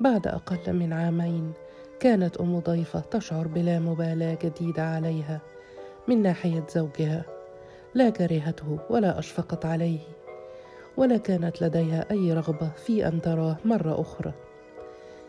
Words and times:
بعد 0.00 0.26
أقل 0.26 0.72
من 0.72 0.92
عامين. 0.92 1.52
كانت 2.00 2.36
أم 2.36 2.58
ضيفة 2.58 3.00
تشعر 3.00 3.46
بلا 3.46 3.78
مبالاة 3.78 4.38
جديدة 4.42 4.82
عليها 4.82 5.40
من 6.08 6.22
ناحية 6.22 6.64
زوجها. 6.70 7.24
لا 7.94 8.10
كرهته 8.10 8.78
ولا 8.90 9.18
أشفقت 9.18 9.66
عليه 9.66 10.00
ولا 10.96 11.16
كانت 11.16 11.62
لديها 11.62 12.10
أي 12.10 12.32
رغبة 12.32 12.68
في 12.68 13.08
أن 13.08 13.22
تراه 13.22 13.56
مرة 13.64 14.00
أخرى. 14.00 14.32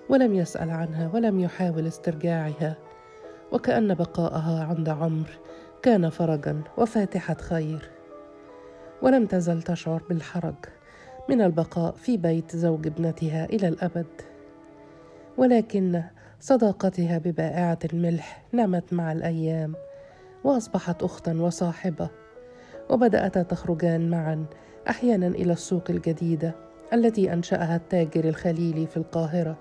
ولم 0.09 0.35
يسأل 0.35 0.69
عنها 0.69 1.11
ولم 1.13 1.39
يحاول 1.39 1.87
استرجاعها 1.87 2.77
وكأن 3.51 3.93
بقاءها 3.93 4.63
عند 4.63 4.89
عمرو 4.89 5.33
كان 5.81 6.09
فرجا 6.09 6.61
وفاتحة 6.77 7.33
خير. 7.33 7.89
ولم 9.01 9.25
تزل 9.25 9.61
تشعر 9.61 10.03
بالحرج 10.09 10.55
من 11.29 11.41
البقاء 11.41 11.91
في 11.91 12.17
بيت 12.17 12.55
زوج 12.55 12.87
ابنتها 12.87 13.45
إلى 13.45 13.67
الأبد. 13.67 14.34
ولكن 15.37 16.03
صداقتها 16.39 17.17
ببائعة 17.17 17.79
الملح 17.93 18.43
نمت 18.53 18.93
مع 18.93 19.11
الأيام 19.11 19.75
وأصبحت 20.43 21.03
أختا 21.03 21.33
وصاحبة 21.33 22.09
وبدأتا 22.89 23.43
تخرجان 23.43 24.09
معا 24.09 24.45
أحيانا 24.89 25.27
إلى 25.27 25.53
السوق 25.53 25.83
الجديدة 25.89 26.55
التي 26.93 27.33
أنشأها 27.33 27.75
التاجر 27.75 28.23
الخليلي 28.25 28.87
في 28.87 28.97
القاهرة 28.97 29.57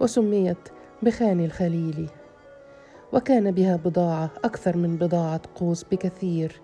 وسميت 0.00 0.68
بخان 1.02 1.44
الخليلي 1.44 2.08
وكان 3.12 3.50
بها 3.50 3.76
بضاعة 3.76 4.30
أكثر 4.44 4.76
من 4.76 4.96
بضاعة 4.96 5.40
قوس 5.54 5.84
بكثير 5.84 6.60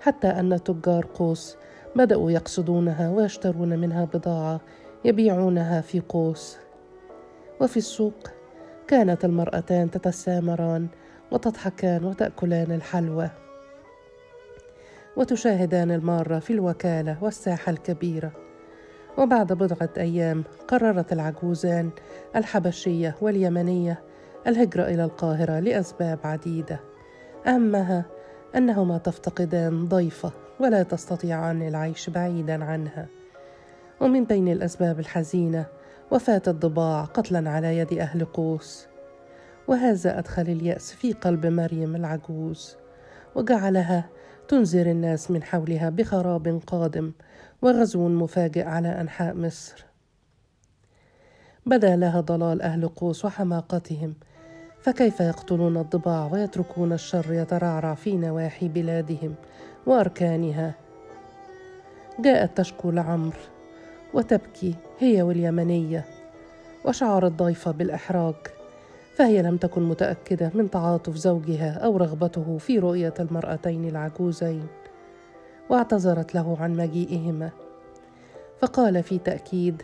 حتى 0.00 0.26
أن 0.26 0.62
تجار 0.64 1.06
قوس 1.14 1.56
بدأوا 1.96 2.30
يقصدونها 2.30 3.10
ويشترون 3.10 3.78
منها 3.78 4.04
بضاعة 4.04 4.60
يبيعونها 5.04 5.80
في 5.80 6.00
قوس. 6.00 6.58
وفي 7.60 7.76
السوق. 7.76 8.30
كانت 8.88 9.24
المرأتان 9.24 9.90
تتسامران 9.90 10.88
وتضحكان 11.30 12.04
وتأكلان 12.04 12.72
الحلوى. 12.72 13.30
وتشاهدان 15.16 15.90
المارة 15.90 16.38
في 16.38 16.52
الوكالة 16.52 17.16
والساحة 17.20 17.70
الكبيرة. 17.70 18.32
وبعد 19.18 19.52
بضعة 19.52 19.88
أيام 19.96 20.44
قررت 20.68 21.12
العجوزان 21.12 21.90
الحبشية 22.36 23.14
واليمنية 23.20 24.02
الهجرة 24.46 24.82
إلى 24.82 25.04
القاهرة 25.04 25.58
لأسباب 25.58 26.18
عديدة. 26.24 26.80
أهمها 27.46 28.04
أنهما 28.56 28.98
تفتقدان 28.98 29.88
ضيفة 29.88 30.32
ولا 30.60 30.82
تستطيعان 30.82 31.68
العيش 31.68 32.10
بعيدا 32.10 32.64
عنها. 32.64 33.06
ومن 34.00 34.24
بين 34.24 34.48
الأسباب 34.48 35.00
الحزينة 35.00 35.66
وفاة 36.10 36.42
الضباع 36.48 37.04
قتلا 37.04 37.50
على 37.50 37.78
يد 37.78 37.92
أهل 37.92 38.24
قوس. 38.24 38.86
وهذا 39.68 40.18
أدخل 40.18 40.42
اليأس 40.42 40.92
في 40.92 41.12
قلب 41.12 41.46
مريم 41.46 41.96
العجوز. 41.96 42.76
وجعلها 43.34 44.08
تنذر 44.48 44.86
الناس 44.86 45.30
من 45.30 45.42
حولها 45.42 45.90
بخراب 45.90 46.60
قادم 46.66 47.12
وغزو 47.62 48.08
مفاجئ 48.08 48.64
على 48.64 49.00
أنحاء 49.00 49.34
مصر. 49.34 49.86
بدا 51.66 51.96
لها 51.96 52.20
ضلال 52.20 52.62
أهل 52.62 52.88
قوس 52.88 53.24
وحماقتهم 53.24 54.14
فكيف 54.80 55.20
يقتلون 55.20 55.76
الضباع 55.76 56.26
ويتركون 56.32 56.92
الشر 56.92 57.32
يترعرع 57.32 57.94
في 57.94 58.16
نواحي 58.16 58.68
بلادهم 58.68 59.34
وأركانها؟ 59.86 60.74
جاءت 62.20 62.56
تشكو 62.56 62.90
لعمر 62.90 63.36
وتبكي 64.14 64.74
هي 64.98 65.22
واليمنية 65.22 66.04
وشعرت 66.84 67.32
ضيفة 67.32 67.70
بالإحراج 67.70 68.34
فهي 69.16 69.42
لم 69.42 69.56
تكن 69.56 69.82
متأكدة 69.82 70.50
من 70.54 70.70
تعاطف 70.70 71.16
زوجها 71.16 71.72
أو 71.72 71.96
رغبته 71.96 72.58
في 72.58 72.78
رؤية 72.78 73.14
المرأتين 73.20 73.88
العجوزين 73.88 74.66
واعتذرت 75.68 76.34
له 76.34 76.56
عن 76.60 76.76
مجيئهما. 76.76 77.50
فقال 78.60 79.02
في 79.02 79.18
تأكيد 79.18 79.82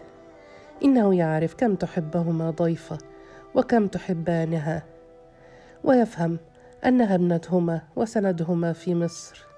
إنه 0.85 1.15
يعرف 1.15 1.55
كم 1.55 1.75
تحبهما 1.75 2.51
ضيفة 2.51 2.99
وكم 3.55 3.87
تحبانها 3.87 4.83
ويفهم 5.85 6.39
أنها 6.87 7.15
ابنتهما 7.15 7.81
وسندهما 7.97 8.73
في 8.73 8.95
مصر. 8.95 9.52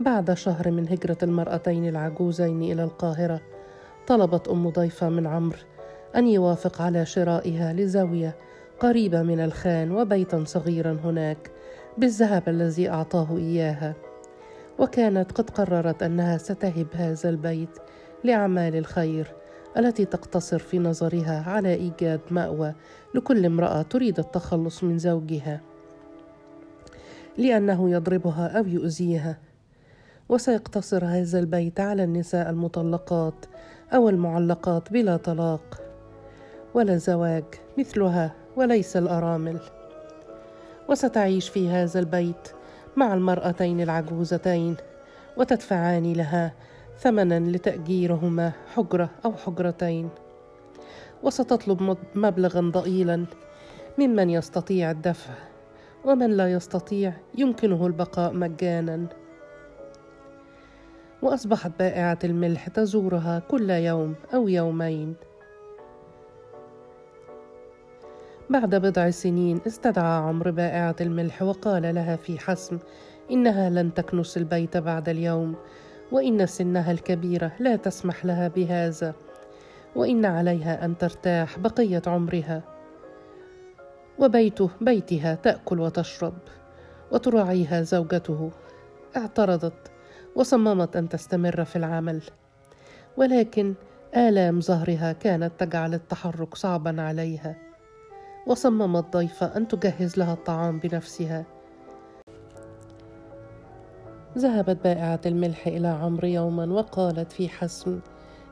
بعد 0.00 0.34
شهر 0.34 0.70
من 0.70 0.88
هجرة 0.88 1.18
المرأتين 1.22 1.88
العجوزين 1.88 2.62
إلى 2.62 2.84
القاهرة 2.84 3.40
طلبت 4.06 4.48
أم 4.48 4.68
ضيفة 4.68 5.08
من 5.08 5.26
عمرو 5.26 5.58
أن 6.16 6.26
يوافق 6.26 6.82
على 6.82 7.06
شرائها 7.06 7.72
لزاوية 7.72 8.36
قريبة 8.80 9.22
من 9.22 9.40
الخان 9.40 9.92
وبيتا 9.92 10.44
صغيرا 10.44 10.92
هناك 11.04 11.50
بالذهب 11.98 12.48
الذي 12.48 12.90
أعطاه 12.90 13.36
إياها. 13.36 13.94
وكانت 14.78 15.32
قد 15.32 15.50
قررت 15.50 16.02
أنها 16.02 16.38
ستهب 16.38 16.86
هذا 16.92 17.28
البيت 17.28 17.78
لأعمال 18.24 18.76
الخير 18.76 19.26
التي 19.76 20.04
تقتصر 20.04 20.58
في 20.58 20.78
نظرها 20.78 21.44
على 21.46 21.74
إيجاد 21.74 22.20
مأوى 22.30 22.74
لكل 23.14 23.46
امرأة 23.46 23.82
تريد 23.82 24.18
التخلص 24.18 24.84
من 24.84 24.98
زوجها 24.98 25.60
لأنه 27.38 27.90
يضربها 27.90 28.58
أو 28.58 28.66
يؤذيها. 28.66 29.49
وسيقتصر 30.30 31.04
هذا 31.04 31.38
البيت 31.38 31.80
على 31.80 32.04
النساء 32.04 32.50
المطلقات 32.50 33.34
أو 33.94 34.08
المعلقات 34.08 34.92
بلا 34.92 35.16
طلاق 35.16 35.82
ولا 36.74 36.96
زواج 36.96 37.44
مثلها 37.78 38.34
وليس 38.56 38.96
الأرامل. 38.96 39.60
وستعيش 40.88 41.48
في 41.48 41.68
هذا 41.68 42.00
البيت 42.00 42.48
مع 42.96 43.14
المرأتين 43.14 43.80
العجوزتين 43.80 44.76
وتدفعان 45.36 46.12
لها 46.12 46.52
ثمنا 46.98 47.40
لتأجيرهما 47.40 48.52
حجرة 48.74 49.10
أو 49.24 49.32
حجرتين. 49.32 50.08
وستطلب 51.22 51.96
مبلغا 52.14 52.60
ضئيلا 52.60 53.24
ممن 53.98 54.30
يستطيع 54.30 54.90
الدفع 54.90 55.32
ومن 56.04 56.30
لا 56.30 56.52
يستطيع 56.52 57.12
يمكنه 57.38 57.86
البقاء 57.86 58.32
مجانا. 58.32 59.19
وأصبحت 61.22 61.70
بائعة 61.78 62.18
الملح 62.24 62.68
تزورها 62.68 63.42
كل 63.48 63.70
يوم 63.70 64.14
أو 64.34 64.48
يومين. 64.48 65.14
بعد 68.50 68.74
بضع 68.74 69.10
سنين 69.10 69.60
استدعى 69.66 70.22
عمرو 70.22 70.52
بائعة 70.52 70.96
الملح 71.00 71.42
وقال 71.42 71.94
لها 71.94 72.16
في 72.16 72.38
حسم 72.38 72.78
إنها 73.30 73.70
لن 73.70 73.94
تكنس 73.94 74.36
البيت 74.36 74.76
بعد 74.76 75.08
اليوم 75.08 75.54
وإن 76.12 76.46
سنها 76.46 76.92
الكبيرة 76.92 77.52
لا 77.60 77.76
تسمح 77.76 78.24
لها 78.24 78.48
بهذا 78.48 79.14
وإن 79.96 80.24
عليها 80.24 80.84
أن 80.84 80.98
ترتاح 80.98 81.58
بقية 81.58 82.02
عمرها. 82.06 82.62
وبيته 84.18 84.70
بيتها 84.80 85.34
تأكل 85.34 85.80
وتشرب 85.80 86.34
وتراعيها 87.12 87.82
زوجته 87.82 88.50
اعترضت 89.16 89.90
وصممت 90.36 90.96
أن 90.96 91.08
تستمر 91.08 91.64
في 91.64 91.76
العمل. 91.76 92.22
ولكن 93.16 93.74
آلام 94.16 94.60
ظهرها 94.60 95.12
كانت 95.12 95.52
تجعل 95.58 95.94
التحرك 95.94 96.54
صعبا 96.54 97.02
عليها. 97.02 97.56
وصممت 98.46 99.16
ضيفه 99.16 99.56
أن 99.56 99.68
تجهز 99.68 100.18
لها 100.18 100.32
الطعام 100.32 100.78
بنفسها. 100.78 101.44
ذهبت 104.38 104.78
بائعة 104.84 105.20
الملح 105.26 105.66
إلى 105.66 105.88
عمرو 105.88 106.28
يوما 106.28 106.72
وقالت 106.72 107.32
في 107.32 107.48
حسم 107.48 108.00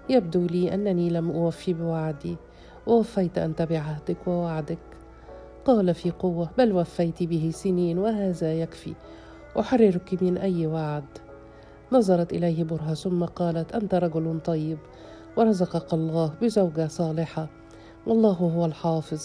يبدو 0.09 0.47
لي 0.47 0.75
أنني 0.75 1.11
لم 1.11 1.31
أوفي 1.31 1.75
بوعدي. 1.75 2.37
ووفيت 2.87 3.39
انت 3.39 3.63
بعهدك 3.63 4.27
ووعدك. 4.27 4.79
قال 5.65 5.95
في 5.95 6.11
قوة 6.11 6.51
بل 6.59 6.73
وفيت 6.73 7.23
به 7.23 7.51
سنين 7.55 7.99
وهذا 7.99 8.53
يكفي. 8.55 8.95
أحررك 9.61 10.23
من 10.23 10.39
أي 10.39 10.67
وعد. 10.67 11.05
نظرت 11.93 12.33
إليه 12.33 12.65
برهة 12.65 12.95
ثم 12.95 13.25
قالت 13.25 13.73
أنت 13.73 13.95
رجل 13.95 14.41
طيب 14.45 14.79
ورزقك 15.37 15.95
الله 15.95 16.33
بزوجة 16.43 16.87
صالحة 16.87 17.49
والله 18.07 18.33
هو 18.33 18.65
الحافظ. 18.65 19.23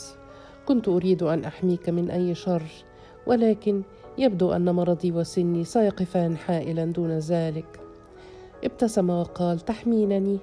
كنت 0.65 0.87
أريد 0.87 1.23
أن 1.23 1.45
أحميك 1.45 1.89
من 1.89 2.11
أي 2.11 2.35
شر 2.35 2.63
ولكن 3.27 3.81
يبدو 4.17 4.51
أن 4.51 4.69
مرضي 4.75 5.11
وسني 5.11 5.63
سيقفان 5.63 6.37
حائلا 6.37 6.85
دون 6.85 7.17
ذلك. 7.17 7.79
ابتسم 8.63 9.09
وقال 9.09 9.59
تحمينني؟ 9.59 10.37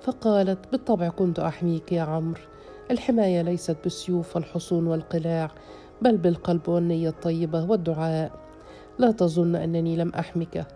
فقالت 0.00 0.58
بالطبع 0.72 1.08
كنت 1.08 1.38
أحميك 1.38 1.92
يا 1.92 2.02
عمرو. 2.02 2.40
الحماية 2.90 3.42
ليست 3.42 3.76
بالسيوف 3.82 4.36
والحصون 4.36 4.86
والقلاع 4.86 5.50
بل 6.02 6.16
بالقلب 6.16 6.68
والنية 6.68 7.08
الطيبة 7.08 7.70
والدعاء. 7.70 8.32
لا 8.98 9.10
تظن 9.10 9.56
أنني 9.56 9.96
لم 9.96 10.08
أحمك. 10.08 10.66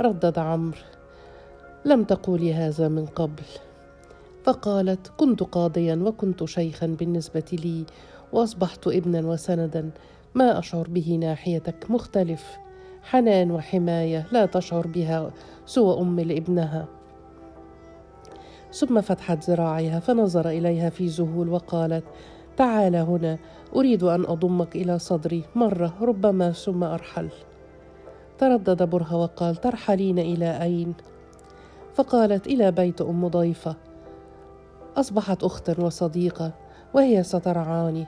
ردد 0.00 0.38
عمرو. 0.38 0.78
لم 1.84 2.04
تقولي 2.04 2.54
هذا 2.54 2.88
من 2.88 3.06
قبل. 3.06 3.42
فقالت 4.44 5.12
كنت 5.16 5.42
قاضيا 5.42 5.94
وكنت 5.94 6.44
شيخا 6.44 6.86
بالنسبة 6.86 7.44
لي 7.52 7.84
وأصبحت 8.32 8.86
ابنا 8.86 9.20
وسندا. 9.20 9.90
ما 10.34 10.58
أشعر 10.58 10.86
به 10.88 11.18
ناحيتك 11.20 11.90
مختلف. 11.90 12.56
حنان 13.02 13.50
وحماية 13.50 14.26
لا 14.32 14.46
تشعر 14.46 14.86
بها 14.86 15.30
سوى 15.66 16.00
أم 16.00 16.20
لابنها. 16.20 16.86
ثم 18.72 19.00
فتحت 19.00 19.50
ذراعيها 19.50 20.00
فنظر 20.00 20.48
إليها 20.48 20.90
في 20.90 21.06
ذهول 21.06 21.48
وقالت 21.48 22.04
تعال 22.56 22.96
هنا 22.96 23.38
أريد 23.76 24.02
أن 24.02 24.24
أضمك 24.24 24.76
إلى 24.76 24.98
صدري. 24.98 25.44
مرة 25.54 25.94
ربما 26.00 26.52
ثم 26.52 26.84
أرحل. 26.84 27.28
تردد 28.38 28.82
برهة 28.82 29.16
وقال 29.16 29.56
ترحلين 29.56 30.18
إلى 30.18 30.62
أين؟ 30.62 30.94
فقالت 31.94 32.46
إلى 32.46 32.70
بيت 32.72 33.00
أم 33.00 33.28
ضيفة. 33.28 33.76
أصبحت 34.96 35.44
أختا 35.44 35.80
وصديقة 35.80 36.52
وهي 36.94 37.22
سترعاني. 37.22 38.06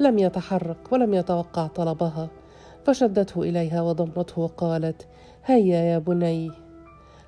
لم 0.00 0.18
يتحرك 0.18 0.92
ولم 0.92 1.14
يتوقع 1.14 1.66
طلبها. 1.66 2.28
فشدته 2.84 3.42
إليها 3.42 3.82
وضمته 3.82 4.40
وقالت 4.42 5.06
هيا 5.44 5.82
يا 5.82 5.98
بني. 5.98 6.50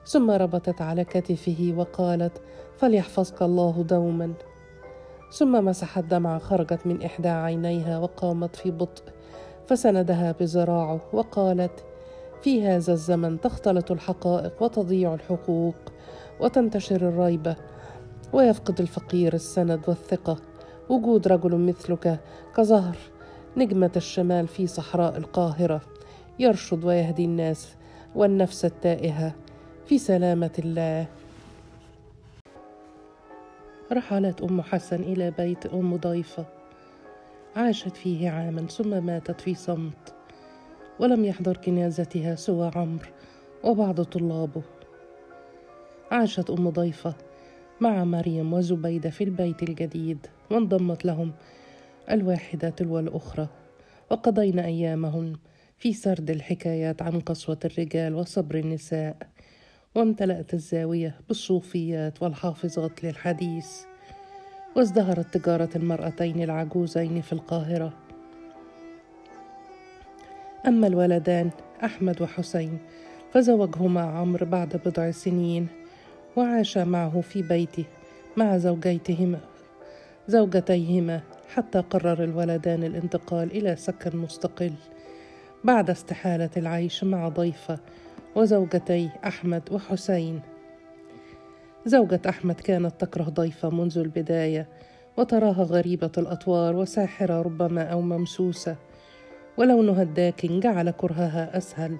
ثم 0.07 0.31
ربطت 0.31 0.83
على 0.83 1.05
كتفه 1.05 1.75
وقالت 1.77 2.43
فليحفظك 2.77 3.43
الله 3.43 3.85
دوما. 3.89 4.33
ثم 5.33 5.65
مسحت 5.65 6.05
دمعة 6.05 6.39
خرجت 6.39 6.87
من 6.87 7.03
إحدى 7.03 7.29
عينيها 7.29 7.99
وقامت 7.99 8.57
في 8.57 8.71
بطء 8.71 9.03
فسندها 9.71 10.33
بذراعه 10.33 11.01
وقالت 11.13 11.85
في 12.43 12.67
هذا 12.67 12.93
الزمن 12.93 13.41
تختلط 13.41 13.91
الحقائق 13.91 14.63
وتضيع 14.63 15.15
الحقوق 15.15 15.75
وتنتشر 16.41 16.97
الريبه 16.97 17.57
ويفقد 18.33 18.81
الفقير 18.81 19.35
السند 19.35 19.81
والثقة. 19.89 20.37
وجود 20.89 21.29
رجل 21.29 21.57
مثلك 21.57 22.21
كظهر 22.57 22.97
نجمة 23.57 23.91
الشمال 23.97 24.49
في 24.49 24.67
صحراء 24.67 25.17
القاهرة 25.17 25.81
يرشد 26.39 26.85
ويهدي 26.85 27.25
الناس 27.25 27.75
والنفس 28.15 28.65
التائهة 28.65 29.35
في 29.87 29.99
سلامة 29.99 30.53
الله. 30.59 31.07
رحلت 33.93 34.43
أم 34.43 34.63
حسن 34.63 35.03
إلى 35.03 35.31
بيت 35.31 35.67
أم 35.67 35.97
ضيفة. 35.97 36.60
عاشت 37.57 37.97
فيه 37.97 38.31
عاما 38.31 38.67
ثم 38.67 39.05
ماتت 39.07 39.41
في 39.41 39.55
صمت 39.55 40.15
ولم 41.01 41.25
يحضر 41.25 41.59
جنازتها 41.67 42.35
سوى 42.35 42.71
عمرو 42.75 43.09
وبعض 43.65 44.03
طلابه. 44.03 44.63
عاشت 46.11 46.51
أم 46.51 46.69
ضيفة 46.69 47.15
مع 47.81 48.05
مريم 48.05 48.53
وزبيدة 48.53 49.11
في 49.11 49.25
البيت 49.25 49.63
الجديد 49.63 50.27
وانضمت 50.51 51.05
لهم 51.05 51.33
الواحدة 52.11 52.71
تلو 52.71 52.99
الأخرى. 52.99 53.49
وقضين 54.11 54.59
أيامهن 54.59 55.37
في 55.79 55.93
سرد 55.93 56.31
الحكايات 56.31 57.03
عن 57.03 57.21
قسوة 57.21 57.59
الرجال 57.65 58.15
وصبر 58.15 58.55
النساء 58.55 59.17
وامتلأت 59.95 60.55
الزاوية 60.55 61.21
بالصوفيات 61.29 62.23
والحافظات 62.23 63.05
للحديث. 63.05 63.90
وازدهرت 64.77 65.39
تجارة 65.39 65.69
المرأتين 65.77 66.43
العجوزين 66.43 67.21
في 67.21 67.33
القاهرة. 67.33 67.93
أما 70.67 70.87
الولدان 70.87 71.51
أحمد 71.85 72.23
وحسين 72.23 72.79
فزوجهما 73.33 74.01
عمرو 74.01 74.47
بعد 74.47 74.81
بضع 74.87 75.11
سنين 75.11 75.69
وعاشا 76.37 76.85
معه 76.85 77.21
في 77.21 77.43
بيته 77.43 77.85
مع 78.37 78.59
زوجيتهما 78.59 79.39
زوجتيهما 80.29 81.21
حتى 81.55 81.79
قرر 81.79 82.25
الولدان 82.25 82.85
الانتقال 82.85 83.51
إلى 83.51 83.77
سكن 83.77 84.17
مستقل. 84.17 84.73
بعد 85.65 85.91
استحالة 85.91 86.51
العيش 86.57 87.05
مع 87.05 87.29
ضيفة 87.29 87.79
وزوجتي 88.37 89.11
أحمد 89.27 89.63
وحسين 89.73 90.41
زوجة 91.87 92.21
أحمد 92.29 92.61
كانت 92.61 93.01
تكره 93.01 93.23
ضيفة 93.25 93.71
منذ 93.71 93.99
البداية 93.99 94.69
وتراها 95.17 95.63
غريبة 95.63 96.11
الأطوار 96.19 96.77
وساحرة 96.77 97.43
ربما 97.43 97.83
أو 97.83 98.01
ممسوسة 98.01 98.77
ولونها 99.57 100.03
الداكن 100.03 100.61
جعل 100.61 100.91
كرهها 100.91 101.57
أسهل 101.57 101.99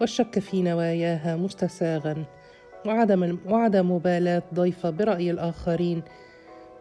والشك 0.00 0.38
في 0.38 0.62
نواياها 0.62 1.36
مستساغا 1.36 2.24
وعدم, 2.86 3.38
وعدم 3.46 3.90
مبالاة 3.90 4.42
ضيفة 4.54 4.90
برأي 4.90 5.30
الآخرين 5.30 6.02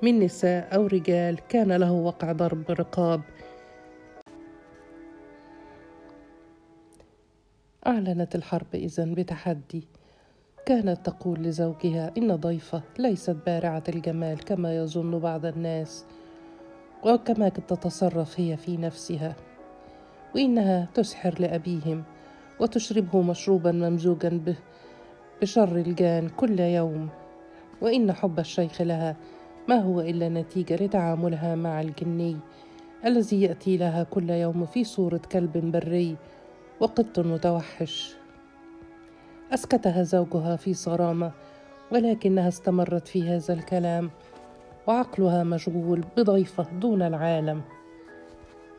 من 0.02 0.20
نساء 0.20 0.76
أو 0.76 0.88
رجال 0.88 1.40
كان 1.50 1.72
له 1.72 1.92
وقع 1.92 2.32
ضرب 2.32 2.72
رقاب. 2.72 3.22
أعلنت 7.88 8.36
الحرب 8.36 8.68
إذن 8.74 9.14
بتحدي. 9.14 9.88
كانت 10.66 11.06
تقول 11.06 11.40
لزوجها 11.40 12.12
إن 12.18 12.36
ضيفة 12.36 12.82
ليست 13.00 13.38
بارعة 13.46 13.84
الجمال 13.90 14.40
كما 14.46 14.76
يظن 14.76 15.20
بعض 15.20 15.46
الناس 15.46 16.06
وكما 17.04 17.50
تتصرف 17.50 18.40
هي 18.40 18.58
في 18.58 18.78
نفسها 18.78 19.36
وإنها 20.36 20.88
تسحر 20.94 21.36
لأبيهم 21.40 22.04
وتشربه 22.60 23.22
مشروبا 23.22 23.72
ممزوجا 23.72 24.30
به 24.30 24.56
بشر 25.42 25.76
الجان 25.76 26.30
كل 26.30 26.60
يوم 26.60 27.10
وإن 27.82 28.12
حب 28.14 28.40
الشيخ 28.40 28.82
لها 28.82 29.16
ما 29.68 29.80
هو 29.80 30.02
إلا 30.02 30.30
نتيجة 30.30 30.76
لتعاملها 30.76 31.56
مع 31.56 31.82
الجني 31.82 32.38
الذي 33.06 33.42
يأتي 33.42 33.78
لها 33.78 34.04
كل 34.04 34.30
يوم 34.30 34.66
في 34.66 34.84
صورة 34.84 35.22
كلب 35.32 35.72
بري 35.72 36.16
وقط 36.80 37.20
متوحش. 37.20 38.21
اسكتها 39.54 40.04
زوجها 40.04 40.56
في 40.56 40.74
صرامة 40.74 41.32
ولكنها 41.92 42.48
استمرت 42.48 43.08
في 43.08 43.30
هذا 43.30 43.54
الكلام 43.54 44.10
وعقلها 44.88 45.44
مشغول 45.44 46.04
بضيفه 46.18 46.68
دون 46.80 47.02
العالم. 47.02 47.62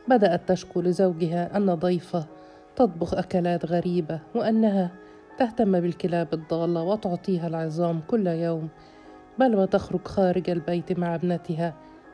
بدأت 0.07 0.41
تشكو 0.47 0.81
لزوجها 0.81 1.57
أن 1.57 1.75
ضيفه 1.75 2.25
تطبخ 2.75 3.13
أكلات 3.13 3.65
غريبة 3.65 4.19
وأنها 4.35 4.91
تهتم 5.37 5.79
بالكلاب 5.79 6.33
الضالة 6.33 6.83
وتعطيها 6.83 7.47
العظام 7.47 8.01
كل 8.07 8.27
يوم 8.27 8.69
بل 9.39 9.55
وتخرج 9.55 10.07
خارج 10.07 10.49
البيت 10.49 10.99
مع 10.99 11.15
ابنتها 11.15 11.73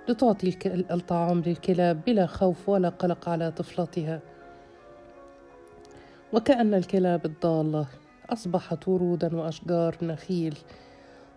لتعطي 0.09 0.57
الطعام 0.91 1.41
للكلاب 1.45 2.01
بلا 2.05 2.25
خوف 2.25 2.69
ولا 2.69 2.89
قلق 2.89 3.29
على 3.29 3.51
طفلتها. 3.51 4.19
وكأن 6.33 6.73
الكلاب 6.73 7.25
الضالة 7.25 7.85
أصبحت 8.29 8.87
ورودا 8.87 9.35
وأشجار 9.35 9.97
نخيل 10.01 10.57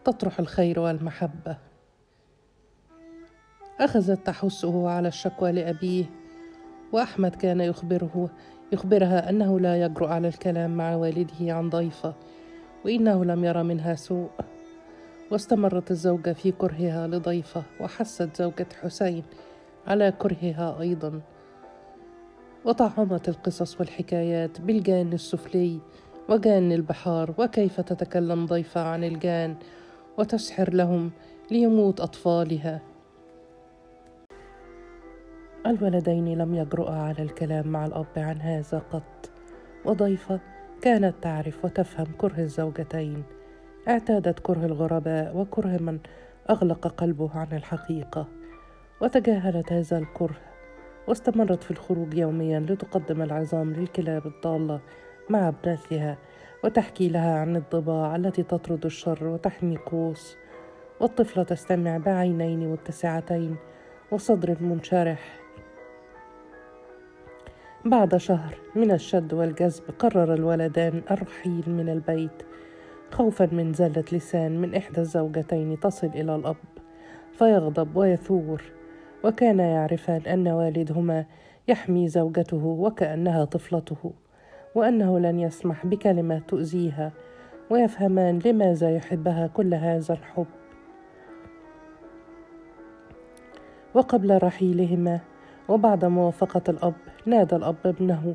تطرح 0.05 0.39
الخير 0.39 0.81
والمحبة. 0.81 1.57
أخذت 3.81 4.27
تحثه 4.27 4.89
على 4.91 5.09
الشكوى 5.09 5.53
لأبيه 5.53 6.05
وأحمد 6.93 7.35
كان 7.35 7.61
يخبره 7.61 8.31
يخبرها 8.73 9.31
أنه 9.31 9.61
لا 9.61 9.83
يجرؤ 9.83 10.09
على 10.09 10.29
الكلام 10.29 10.77
مع 10.77 10.95
والده 10.95 11.55
عن 11.55 11.71
ضيفة 11.71 12.15
وإنه 12.85 13.25
لم 13.25 13.45
يرى 13.45 13.63
منها 13.63 13.95
سوء. 13.95 14.31
واستمرت 15.31 15.91
الزوجة 15.91 16.33
في 16.33 16.53
كرهها 16.53 17.07
لضيفة 17.07 17.63
وحست 17.81 18.37
زوجة 18.37 18.67
حسين 18.83 19.23
على 19.87 20.13
كرهها 20.13 20.81
أيضا. 20.81 21.21
وطعمت 22.65 23.29
القصص 23.29 23.81
والحكايات 23.81 24.61
بالجان 24.61 25.13
السفلي 25.13 25.81
وجان 26.29 26.73
البحار 26.73 27.35
وكيف 27.39 27.81
تتكلم 27.81 28.47
ضيفة 28.47 28.81
عن 28.81 29.05
الجان 29.05 29.57
وتسحر 30.19 30.75
لهم 30.75 31.11
ليموت 31.51 32.01
أطفالها. 32.01 32.81
الولدين 35.67 36.39
لم 36.39 36.55
يجرؤا 36.55 36.95
على 36.95 37.23
الكلام 37.23 37.69
مع 37.69 37.87
الأب 37.87 38.07
عن 38.17 38.41
هذا 38.41 38.79
قط. 38.79 39.31
وضيفة 39.85 40.41
كانت 40.83 41.15
تعرف 41.23 41.65
وتفهم 41.65 42.07
كره 42.19 42.39
الزوجتين. 42.39 43.23
اعتادت 43.89 44.39
كره 44.39 44.67
الغرباء 44.67 45.37
وكره 45.37 45.77
من 45.83 45.99
أغلق 46.51 46.87
قلبه 46.87 47.31
عن 47.35 47.53
الحقيقة. 47.53 48.27
وتجاهلت 49.01 49.73
هذا 49.73 49.99
الكره. 49.99 50.37
واستمرت 51.09 51.63
في 51.63 51.71
الخروج 51.71 52.15
يوميا 52.15 52.61
لتقدم 52.61 53.23
العظام 53.23 53.73
للكلاب 53.73 54.27
الضالة. 54.27 54.81
مع 55.31 55.49
ابنتها 55.49 56.19
وتحكي 56.65 57.09
لها 57.09 57.39
عن 57.39 57.57
الضباع 57.57 58.17
التي 58.17 58.43
تطرد 58.43 58.85
الشر 58.85 59.27
وتحمي 59.27 59.77
قوس. 59.77 60.37
والطفلة 61.01 61.43
تستمع 61.43 61.97
بعينين 61.97 62.73
متسعتين 62.73 63.57
وصدر 64.11 64.57
منشرح. 64.61 65.41
بعد 67.85 68.17
شهر 68.17 68.55
من 68.77 68.91
الشد 68.91 69.35
والجذب 69.35 69.83
قرر 69.99 70.35
الولدان 70.35 71.03
الرحيل 71.11 71.65
من 71.67 71.89
البيت. 71.89 72.43
خوفا 73.11 73.49
من 73.53 73.73
زلة 73.73 74.05
لسان 74.13 74.61
من 74.61 74.75
إحدى 74.75 75.01
الزوجتين 75.01 75.81
تصل 75.81 76.07
إلى 76.07 76.35
الأب 76.35 76.57
فيغضب 77.33 77.97
ويثور. 77.97 78.63
وكان 79.25 79.59
يعرفان 79.59 80.21
أن 80.21 80.49
والدهما 80.49 81.25
يحمي 81.69 82.09
زوجته 82.09 82.65
وكأنها 82.65 83.45
طفلته. 83.45 84.13
وأنه 84.75 85.19
لن 85.19 85.41
يسمح 85.41 85.87
بكلمة 85.87 86.39
تؤذيها 86.49 87.13
ويفهمان 87.71 88.39
لماذا 88.45 88.97
يحبها 88.97 89.47
كل 89.47 89.75
هذا 89.75 90.15
الحب. 90.15 90.47
وقبل 93.95 94.39
رحيلهما 94.43 95.21
وبعد 95.69 96.05
موافقة 96.05 96.63
الأب 96.69 96.95
نادى 97.27 97.57
الأب 97.57 97.77
ابنه 97.85 98.35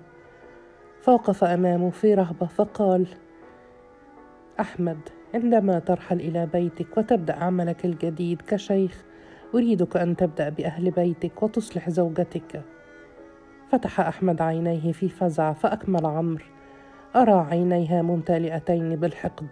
فوقف 1.01 1.43
أمامه 1.43 1.89
في 1.89 2.13
رهبة 2.13 2.45
فقال 2.45 3.07
أحمد 4.59 4.97
عندما 5.33 5.79
ترحل 5.79 6.19
إلى 6.19 6.45
بيتك 6.45 6.97
وتبدأ 6.97 7.35
عملك 7.35 7.85
الجديد 7.85 8.41
كشيخ 8.41 9.03
أريدك 9.55 9.97
أن 9.97 10.15
تبدأ 10.15 10.49
بأهل 10.49 10.91
بيتك 10.91 11.43
وتصلح 11.43 11.89
زوجتك. 11.89 12.61
فتح 13.71 13.99
أحمد 13.99 14.41
عينيه 14.41 14.91
في 14.91 15.09
فزع 15.09 15.53
فأكمل 15.53 16.05
عمرو. 16.05 16.45
أرى 17.15 17.47
عينيها 17.51 18.01
ممتلئتين 18.01 18.95
بالحقد 18.95 19.47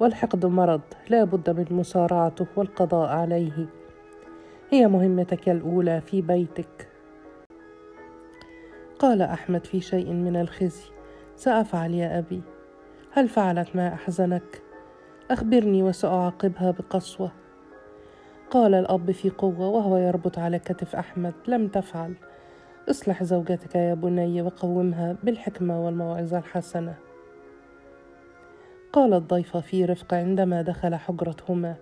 والحقد 0.00 0.46
مرض 0.46 0.80
لا 1.08 1.24
بد 1.24 1.50
من 1.50 1.66
مسارعته 1.70 2.46
والقضاء 2.56 3.08
عليه. 3.08 3.66
هي 4.70 4.86
مهمتك 4.88 5.48
الأولى 5.48 6.00
في 6.00 6.22
بيتك. 6.22 6.88
قال 8.98 9.22
أحمد 9.22 9.66
في 9.66 9.80
شيء 9.80 10.12
من 10.12 10.36
الخزي. 10.36 10.90
سأفعل 11.36 11.94
يا 11.94 12.18
أبي. 12.18 12.42
هل 13.12 13.28
فعلت 13.28 13.76
ما 13.76 13.94
أحزنك؟ 13.94 14.62
أخبرني 15.30 15.82
وسأعاقبها 15.82 16.70
بقسوة. 16.70 17.32
قال 18.50 18.74
الأب 18.74 19.10
في 19.10 19.30
قوة 19.30 19.68
وهو 19.68 19.96
يربط 19.96 20.38
على 20.38 20.58
كتف 20.58 20.96
أحمد. 20.96 21.34
لم 21.48 21.68
تفعل. 21.68 22.14
اصلح 22.88 23.22
زوجتك 23.22 23.74
يا 23.74 23.94
بني 23.94 24.42
وقومها 24.42 25.16
بالحكمة 25.22 25.84
والموعظة 25.84 26.38
الحسنة. 26.38 26.94
قال 28.92 29.14
الضيفة 29.14 29.60
في 29.60 29.84
رفق 29.84 30.14
عندما 30.14 30.62
دخل 30.62 30.94
حجرتهما. 30.94 31.74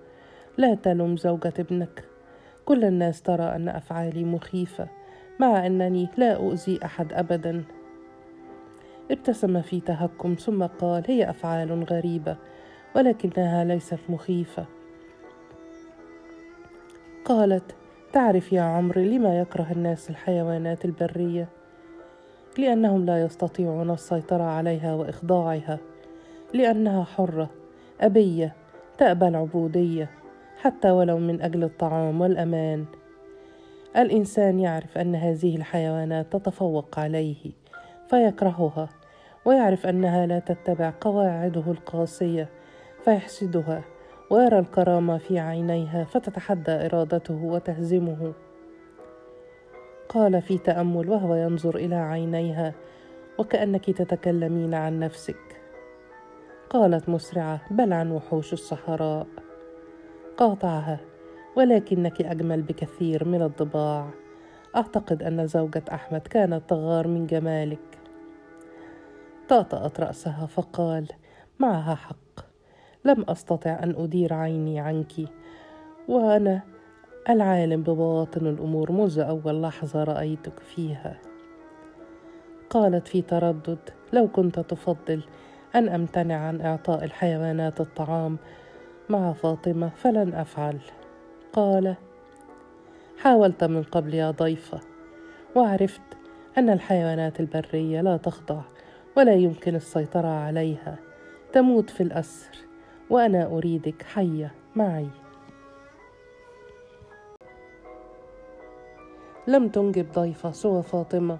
لا 0.56 0.74
تلم 0.74 1.16
زوجة 1.16 1.52
ابنك. 1.58 2.04
كل 2.64 2.84
الناس 2.84 3.22
ترى 3.22 3.42
أن 3.42 3.68
أفعالي 3.68 4.24
مخيفة 4.24 4.88
مع 5.40 5.66
أنني 5.66 6.08
لا 6.16 6.32
أؤذي 6.32 6.84
أحد 6.84 7.12
أبدا. 7.12 7.64
ابتسم 9.10 9.62
في 9.62 9.80
تهكم 9.80 10.34
ثم 10.34 10.66
قال 10.66 11.04
هي 11.06 11.30
أفعال 11.30 11.84
غريبة 11.84 12.36
ولكنها 12.96 13.64
ليست 13.64 13.98
مخيفة. 14.08 14.66
قالت 17.24 17.74
تعرف 18.18 18.52
يا 18.52 18.62
عمرو 18.62 19.02
لما 19.02 19.40
يكره 19.40 19.72
الناس 19.72 20.10
الحيوانات 20.10 20.84
البرية؟ 20.84 21.48
لأنهم 22.58 23.06
لا 23.06 23.22
يستطيعون 23.22 23.90
السيطرة 23.90 24.42
عليها 24.42 24.94
وإخضاعها 24.94 25.78
لأنها 26.54 27.04
حرة 27.04 27.50
أبية 28.00 28.54
تأبى 28.98 29.28
العبودية 29.28 30.10
حتى 30.60 30.90
ولو 30.90 31.18
من 31.18 31.42
أجل 31.42 31.64
الطعام 31.64 32.20
والأمان. 32.20 32.84
الإنسان 33.96 34.60
يعرف 34.60 34.98
أن 34.98 35.14
هذه 35.14 35.56
الحيوانات 35.56 36.32
تتفوق 36.32 36.98
عليه 36.98 37.52
فيكرهها 38.10 38.88
ويعرف 39.44 39.86
أنها 39.86 40.26
لا 40.26 40.38
تتبع 40.38 40.92
قواعده 41.00 41.64
القاسية 41.66 42.48
فيحسدها. 43.04 43.82
ويرى 44.30 44.58
الكرامة 44.58 45.18
في 45.18 45.38
عينيها 45.38 46.04
فتتحدى 46.04 46.72
إرادته 46.72 47.44
وتهزمه 47.44 48.32
قال 50.08 50.42
في 50.42 50.58
تأمل 50.58 51.10
وهو 51.10 51.34
ينظر 51.34 51.76
إلى 51.76 51.94
عينيها 51.94 52.74
وكأنك 53.38 53.90
تتكلمين 53.90 54.74
عن 54.74 54.98
نفسك. 54.98 55.60
قالت 56.70 57.08
مسرعة 57.08 57.60
بل 57.70 57.92
عن 57.92 58.10
وحوش 58.10 58.52
الصحراء. 58.52 59.26
قاطعها 60.36 61.00
ولكنك 61.56 62.22
أجمل 62.22 62.62
بكثير 62.62 63.28
من 63.28 63.42
الضباع. 63.42 64.10
أعتقد 64.76 65.22
أن 65.22 65.46
زوجة 65.46 65.82
أحمد 65.92 66.20
كانت 66.20 66.62
تغار 66.68 67.08
من 67.08 67.26
جمالك. 67.26 67.98
طأطأت 69.48 70.00
رأسها 70.00 70.46
فقال 70.46 71.08
معها 71.58 71.94
حق. 71.94 72.27
لم 73.08 73.24
أستطع 73.28 73.70
أن 73.82 73.94
أدير 73.98 74.34
عيني 74.34 74.80
عنك. 74.80 75.12
وأنا 76.08 76.62
العالم 77.28 77.82
ببواطن 77.82 78.46
الأمور 78.46 78.92
منذ 78.92 79.18
أول 79.18 79.62
لحظة 79.62 80.04
رأيتك 80.04 80.60
فيها. 80.60 81.18
قالت 82.70 83.08
في 83.08 83.22
تردد 83.22 83.78
لو 84.12 84.28
كنت 84.28 84.60
تفضل 84.60 85.22
أن 85.74 85.88
أمتنع 85.88 86.34
عن 86.34 86.60
إعطاء 86.60 87.04
الحيوانات 87.04 87.80
الطعام 87.80 88.36
مع 89.08 89.32
فاطمة 89.32 89.88
فلن 89.88 90.34
أفعل. 90.34 90.78
قال 91.52 91.94
حاولت 93.18 93.64
من 93.64 93.82
قبل 93.82 94.14
يا 94.14 94.30
ضيفة 94.30 94.80
وعرفت 95.56 96.02
أن 96.58 96.70
الحيوانات 96.70 97.40
البرية 97.40 98.00
لا 98.00 98.16
تخضع 98.16 98.60
ولا 99.16 99.34
يمكن 99.34 99.74
السيطرة 99.74 100.28
عليها 100.28 100.98
تموت 101.52 101.90
في 101.90 102.02
الأسر. 102.02 102.67
وأنا 103.10 103.46
أريدك 103.46 104.02
حية 104.02 104.54
معي. 104.76 105.08
لم 109.46 109.68
تنجب 109.68 110.12
ضيفة 110.12 110.52
سوى 110.52 110.82
فاطمة. 110.82 111.38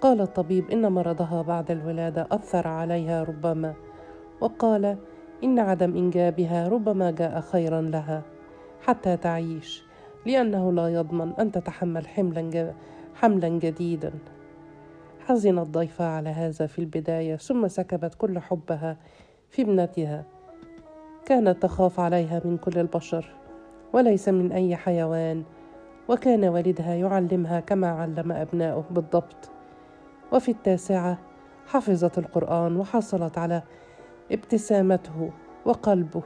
قال 0.00 0.20
الطبيب 0.20 0.70
إن 0.70 0.92
مرضها 0.92 1.42
بعد 1.42 1.70
الولادة 1.70 2.26
أثر 2.30 2.68
عليها 2.68 3.22
ربما. 3.22 3.74
وقال 4.40 4.96
إن 5.44 5.58
عدم 5.58 5.96
إنجابها 5.96 6.68
ربما 6.68 7.10
جاء 7.10 7.40
خيرا 7.40 7.80
لها. 7.80 8.22
حتى 8.82 9.16
تعيش 9.16 9.84
لأنه 10.26 10.72
لا 10.72 10.88
يضمن 10.88 11.32
أن 11.32 11.52
تتحمل 11.52 12.06
حملا 12.06 12.72
حملا 13.14 13.48
جديدا. 13.48 14.12
حزن 15.26 15.58
الضيفة 15.58 16.04
على 16.04 16.28
هذا 16.28 16.66
في 16.66 16.78
البداية 16.78 17.36
ثم 17.36 17.68
سكبت 17.68 18.14
كل 18.14 18.38
حبها 18.38 18.96
في 19.50 19.62
ابنتها. 19.62 20.35
كانت 21.26 21.62
تخاف 21.62 22.00
عليها 22.00 22.42
من 22.44 22.56
كل 22.56 22.78
البشر 22.78 23.34
وليس 23.92 24.28
من 24.28 24.52
أي 24.52 24.76
حيوان 24.76 25.44
وكان 26.08 26.44
والدها 26.44 26.94
يعلمها 26.94 27.60
كما 27.60 27.88
علم 27.88 28.32
أبناؤه 28.32 28.84
بالضبط. 28.90 29.50
وفي 30.32 30.50
التاسعة 30.50 31.18
حفظت 31.66 32.18
القرآن 32.18 32.76
وحصلت 32.76 33.38
على 33.38 33.62
ابتسامته 34.32 35.30
وقلبه. 35.64 36.22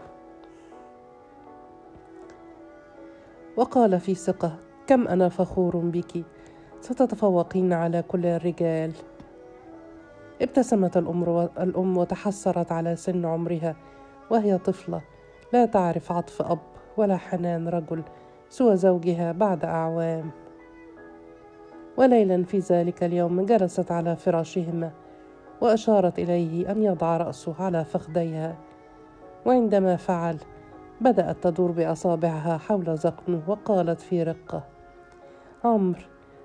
وقال 3.57 4.01
في 4.01 4.15
ثقة 4.15 4.57
كم 4.87 5.09
أنا 5.09 5.29
فخور 5.29 5.77
بك 5.77 6.25
ستتفوقين 6.81 7.73
على 7.73 8.03
كل 8.03 8.27
الرجال. 8.27 8.93
ابتسمت 10.43 10.97
الأم 10.97 11.97
وتحسرت 11.97 12.73
على 12.73 12.97
سن 12.97 13.25
عمرها. 13.25 13.77
وهي 14.31 14.59
طفلة. 14.59 15.01
لا 15.53 15.67
تعرف 15.67 16.13
عطف 16.13 16.43
أب 16.43 16.59
ولا 16.97 17.17
حنان 17.17 17.69
رجل 17.69 18.03
سوى 18.49 18.77
زوجها 18.77 19.33
بعد 19.33 19.65
أعوام. 19.65 20.31
وليلا 21.97 22.45
في 22.45 22.59
ذلك 22.59 23.05
اليوم 23.05 23.47
جلست 23.47 23.93
على 23.93 24.17
فراشهما 24.17 24.91
وأشارت 25.61 26.19
إليه 26.19 26.71
أن 26.71 26.83
يضع 26.83 27.17
رأسه 27.17 27.55
على 27.59 27.85
فخذيها. 27.85 28.57
وعندما 29.47 29.97
فعل 29.97 30.37
بدأت 31.01 31.37
تدور 31.43 31.71
بأصابعها 31.71 32.59
حول 32.59 32.85
ذقنه 32.85 33.43
وقالت 33.47 34.01
في 34.01 34.23
رقة 34.23 34.65
عمرو 35.65 36.01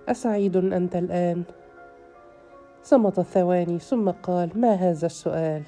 أسعيد 0.10 0.58
أنت 0.58 0.96
الآن؟ 0.96 1.44
صمت 2.84 3.22
ثواني 3.22 3.80
ثم 3.80 4.10
قال 4.10 4.50
ما 4.56 4.74
هذا 4.74 5.06
السؤال؟ 5.06 5.64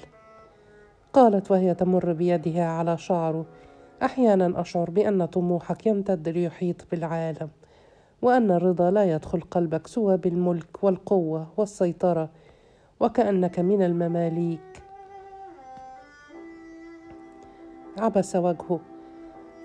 قالت 1.18 1.50
وهي 1.50 1.74
تمر 1.74 2.12
بيدها 2.12 2.64
على 2.64 2.98
شعره 2.98 3.46
أحيانا 4.02 4.60
أشعر 4.60 4.90
بأن 4.90 5.24
طموحك 5.24 5.86
يمتد 5.86 6.28
ليحيط 6.28 6.76
بالعالم 6.90 7.48
وأن 8.22 8.50
الرضا 8.50 8.90
لا 8.90 9.04
يدخل 9.04 9.40
قلبك 9.40 9.86
سوى 9.86 10.16
بالملك 10.16 10.84
والقوة 10.84 11.46
والسيطرة 11.56 12.28
وكأنك 13.00 13.58
من 13.60 13.82
المماليك. 13.82 14.82
عبس 17.98 18.36
وجهه 18.36 18.80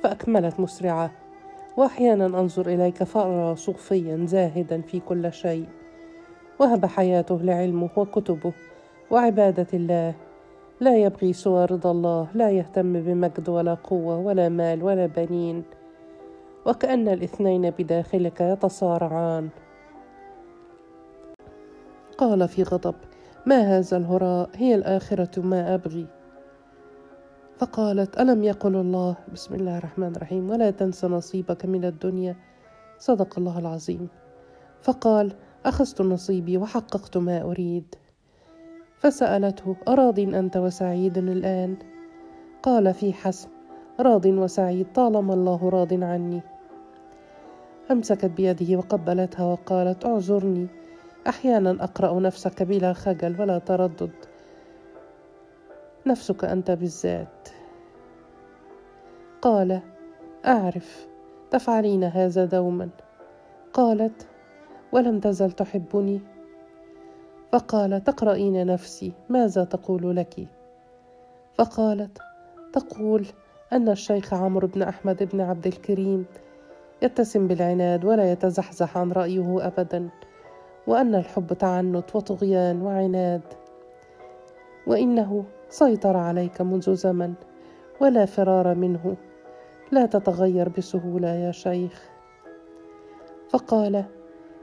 فأكملت 0.03 0.60
مسرعه 0.60 1.12
وأحيانا 1.77 2.25
أنظر 2.25 2.67
إليك 2.67 3.03
فأرى 3.03 3.55
صوفيا 3.55 4.25
زاهدا 4.25 4.81
في 4.81 5.00
كل 5.00 5.33
شيء. 5.33 5.67
وهب 6.60 6.86
حياته 6.86 7.38
لعلمه 7.41 7.89
وكتبه 7.98 8.53
وعبادة 9.12 9.67
الله 9.74 10.13
لا 10.84 10.98
يبغي 10.98 11.34
سوى 11.34 11.66
رضا 11.66 11.92
الله 11.92 12.28
لا 12.34 12.50
يهتم 12.52 12.94
بمجد 12.94 13.50
ولا 13.50 13.74
قوة 13.74 14.20
ولا 14.20 14.50
مال 14.50 14.84
ولا 14.84 15.06
بنين. 15.06 15.63
وكأن 16.66 17.08
الاثنين 17.08 17.70
بداخلك 17.70 18.42
يتصارعان 18.42 19.50
قال 22.18 22.48
في 22.48 22.63
غضب 22.63 22.96
ما 23.46 23.78
هذا 23.78 23.98
الهراء؟ 23.98 24.50
هي 24.56 24.75
الآخرة 24.75 25.40
ما 25.40 25.74
أبغي. 25.75 26.08
فقالت 27.58 28.20
ألم 28.20 28.44
يقل 28.44 28.75
الله؟ 28.75 29.16
بسم 29.34 29.56
الله 29.56 29.78
الرحمن 29.78 30.16
الرحيم 30.16 30.50
ولا 30.50 30.72
تنس 30.72 31.06
نصيبك 31.06 31.66
من 31.66 31.86
الدنيا. 31.86 32.36
صدق 33.00 33.40
الله 33.40 33.60
العظيم. 33.60 34.08
فقال 34.82 35.34
أخذت 35.66 36.02
نصيبي 36.02 36.58
وحققت 36.58 37.18
ما 37.18 37.42
أريد. 37.42 37.96
فسألته 39.03 39.75
أراض 39.88 40.19
أنت 40.19 40.57
وسعيد 40.57 41.17
الآن؟ 41.17 41.75
قال 42.63 42.93
في 42.93 43.13
حسب 43.13 43.50
راض 44.00 44.25
وسعيد 44.25 44.88
طالما 44.95 45.33
الله 45.33 45.69
راض 45.69 46.03
عني. 46.03 46.41
أمسكت 47.91 48.25
بيده 48.25 48.77
وقبلتها 48.77 49.45
وقالت 49.45 50.05
اعذرني 50.05 50.67
أحيانا 51.27 51.83
أقرأ 51.83 52.19
نفسك 52.19 52.63
بلا 52.63 52.93
خجل 52.93 53.41
ولا 53.41 53.57
تردد. 53.60 54.12
نفسك 56.05 56.45
أنت 56.45 56.72
بالذات. 56.72 57.50
قال 59.41 59.81
أعرف 60.45 61.07
تفعلين 61.51 62.03
هذا 62.03 62.45
دوما؟ 62.45 62.89
قالت 63.74 64.27
ولم 64.91 65.19
تزل 65.19 65.51
تحبني؟ 65.51 66.22
فقال 67.53 68.03
تقرأين 68.03 68.65
نفسي 68.65 69.12
ماذا 69.29 69.63
تقول 69.63 70.15
لك؟ 70.15 70.48
فقالت 71.53 72.17
تقول 72.74 73.25
أن 73.74 73.89
الشيخ 73.89 74.33
عمرو 74.33 74.67
بن 74.67 74.81
أحمد 74.81 75.29
بن 75.33 75.41
عبد 75.41 75.67
الكريم 75.67 76.25
يتسم 77.01 77.48
بالعناد 77.48 78.05
ولا 78.05 78.31
يتزحزح 78.31 78.98
عن 78.98 79.12
رأيه 79.12 79.67
أبدا 79.67 80.10
وأن 80.88 81.15
الحب 81.15 81.53
تعنت 81.53 82.15
وطغيان 82.15 82.81
وعناد. 82.81 83.41
وإنه 84.88 85.45
سيطر 85.69 86.17
عليك 86.17 86.62
منذ 86.62 86.93
زمن 86.95 87.33
ولا 88.01 88.25
فرار 88.25 88.75
منه 88.75 89.15
لا 89.91 90.05
تتغير 90.05 90.69
بسهولة 90.69 91.27
يا 91.27 91.51
شيخ. 91.51 92.10
فقال 93.50 94.05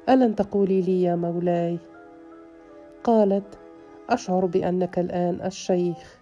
ألن 0.08 0.34
تقولي 0.34 0.80
لي 0.80 1.02
يا 1.02 1.16
مولاي؟ 1.16 1.89
قالت 3.04 3.58
أشعر 4.10 4.46
بأنك 4.46 4.98
الآن 4.98 5.40
الشيخ. 5.46 6.18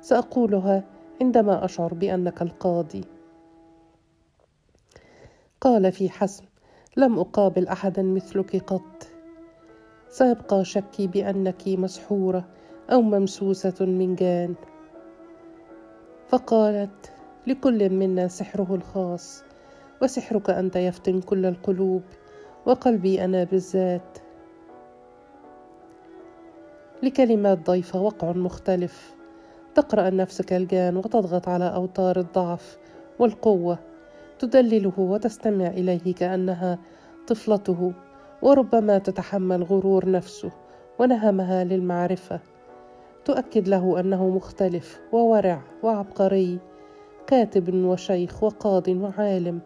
سأقولها 0.00 0.84
عندما 1.20 1.64
أشعر 1.64 1.94
بأنك 1.94 2.42
القاضي. 2.42 3.04
قال 5.60 5.92
في 5.92 6.10
حسم 6.10 6.44
لم 6.96 7.18
أقابل 7.18 7.68
أحدا 7.68 8.02
مثلك 8.02 8.56
قط. 8.56 9.08
سيبقى 10.08 10.64
شكي 10.64 11.06
بأنك 11.06 11.68
مسحورة 11.68 12.48
أو 12.92 13.02
ممسوسة 13.02 13.74
من 13.86 14.14
جان. 14.14 14.54
فقالت 16.28 17.12
لكل 17.46 17.90
منا 17.90 18.28
سحره 18.28 18.74
الخاص 18.74 19.44
وسحرك 20.02 20.50
أنت 20.50 20.76
يفتن 20.76 21.20
كل 21.20 21.46
القلوب 21.46 22.02
وقلبي 22.66 23.24
أنا 23.24 23.44
بالذات. 23.44 24.18
لكلمات 27.02 27.70
ضيفة 27.70 28.00
وقع 28.00 28.32
مختلف. 28.32 29.14
تقرأ 29.74 30.10
نفسك 30.10 30.52
الجان 30.52 30.96
وتضغط 30.96 31.48
على 31.48 31.74
أوتار 31.74 32.18
الضعف 32.18 32.78
والقوة 33.18 33.78
تدلله 34.38 34.92
وتستمع 34.98 35.66
إليه 35.66 36.14
كأنها 36.14 36.78
طفلته 37.28 37.92
وربما 38.42 38.98
تتحمل 38.98 39.62
غرور 39.62 40.10
نفسه 40.10 40.50
ونهمها 40.98 41.64
للمعرفة. 41.64 42.40
تؤكد 43.24 43.68
له 43.68 44.00
أنه 44.00 44.28
مختلف 44.28 45.00
وورع 45.12 45.62
وعبقري 45.82 46.58
كاتب 47.26 47.74
وشيخ 47.74 48.42
وقاض 48.42 48.88
وعالم 48.88 49.60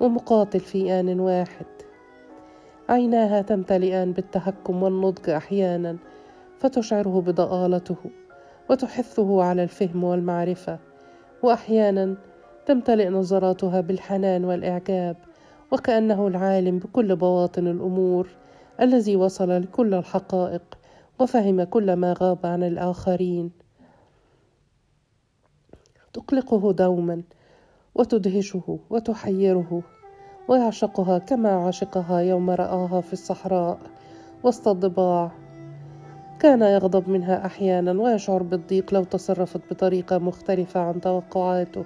ومقاتل 0.00 0.60
في 0.60 1.00
آن 1.00 1.20
واحد. 1.20 1.66
عيناها 2.88 3.42
تمتلئان 3.42 4.12
بالتهكم 4.12 4.82
والنضج 4.82 5.30
أحيانا 5.30 5.96
فتشعره 6.60 7.20
بضآلته 7.20 7.96
وتحثه 8.70 9.42
على 9.42 9.62
الفهم 9.62 10.04
والمعرفة. 10.04 10.78
وأحيانا 11.42 12.16
تمتلئ 12.66 13.08
نظراتها 13.08 13.80
بالحنان 13.80 14.44
والإعجاب 14.44 15.16
وكأنه 15.72 16.26
العالم 16.26 16.78
بكل 16.78 17.16
بواطن 17.16 17.66
الأمور 17.66 18.28
الذي 18.80 19.16
وصل 19.16 19.62
لكل 19.62 19.94
الحقائق 19.94 20.62
وفهم 21.20 21.62
كل 21.64 21.92
ما 21.92 22.14
غاب 22.20 22.46
عن 22.46 22.62
الآخرين. 22.62 23.50
تقلقه 26.12 26.72
دوما 26.72 27.22
وتدهشه 27.94 28.78
وتحيره. 28.90 29.82
ويعشقها 30.48 31.18
كما 31.18 31.66
عشقها 31.66 32.18
يوم 32.20 32.50
رآها 32.50 33.00
في 33.00 33.12
الصحراء 33.12 33.78
وسط 34.42 34.68
الضباع. 34.68 35.47
كان 36.40 36.62
يغضب 36.62 37.08
منها 37.08 37.46
أحيانا 37.46 38.02
ويشعر 38.02 38.42
بالضيق 38.42 38.94
لو 38.94 39.04
تصرفت 39.04 39.60
بطريقة 39.70 40.18
مختلفة 40.18 40.80
عن 40.80 41.00
توقعاته 41.00 41.84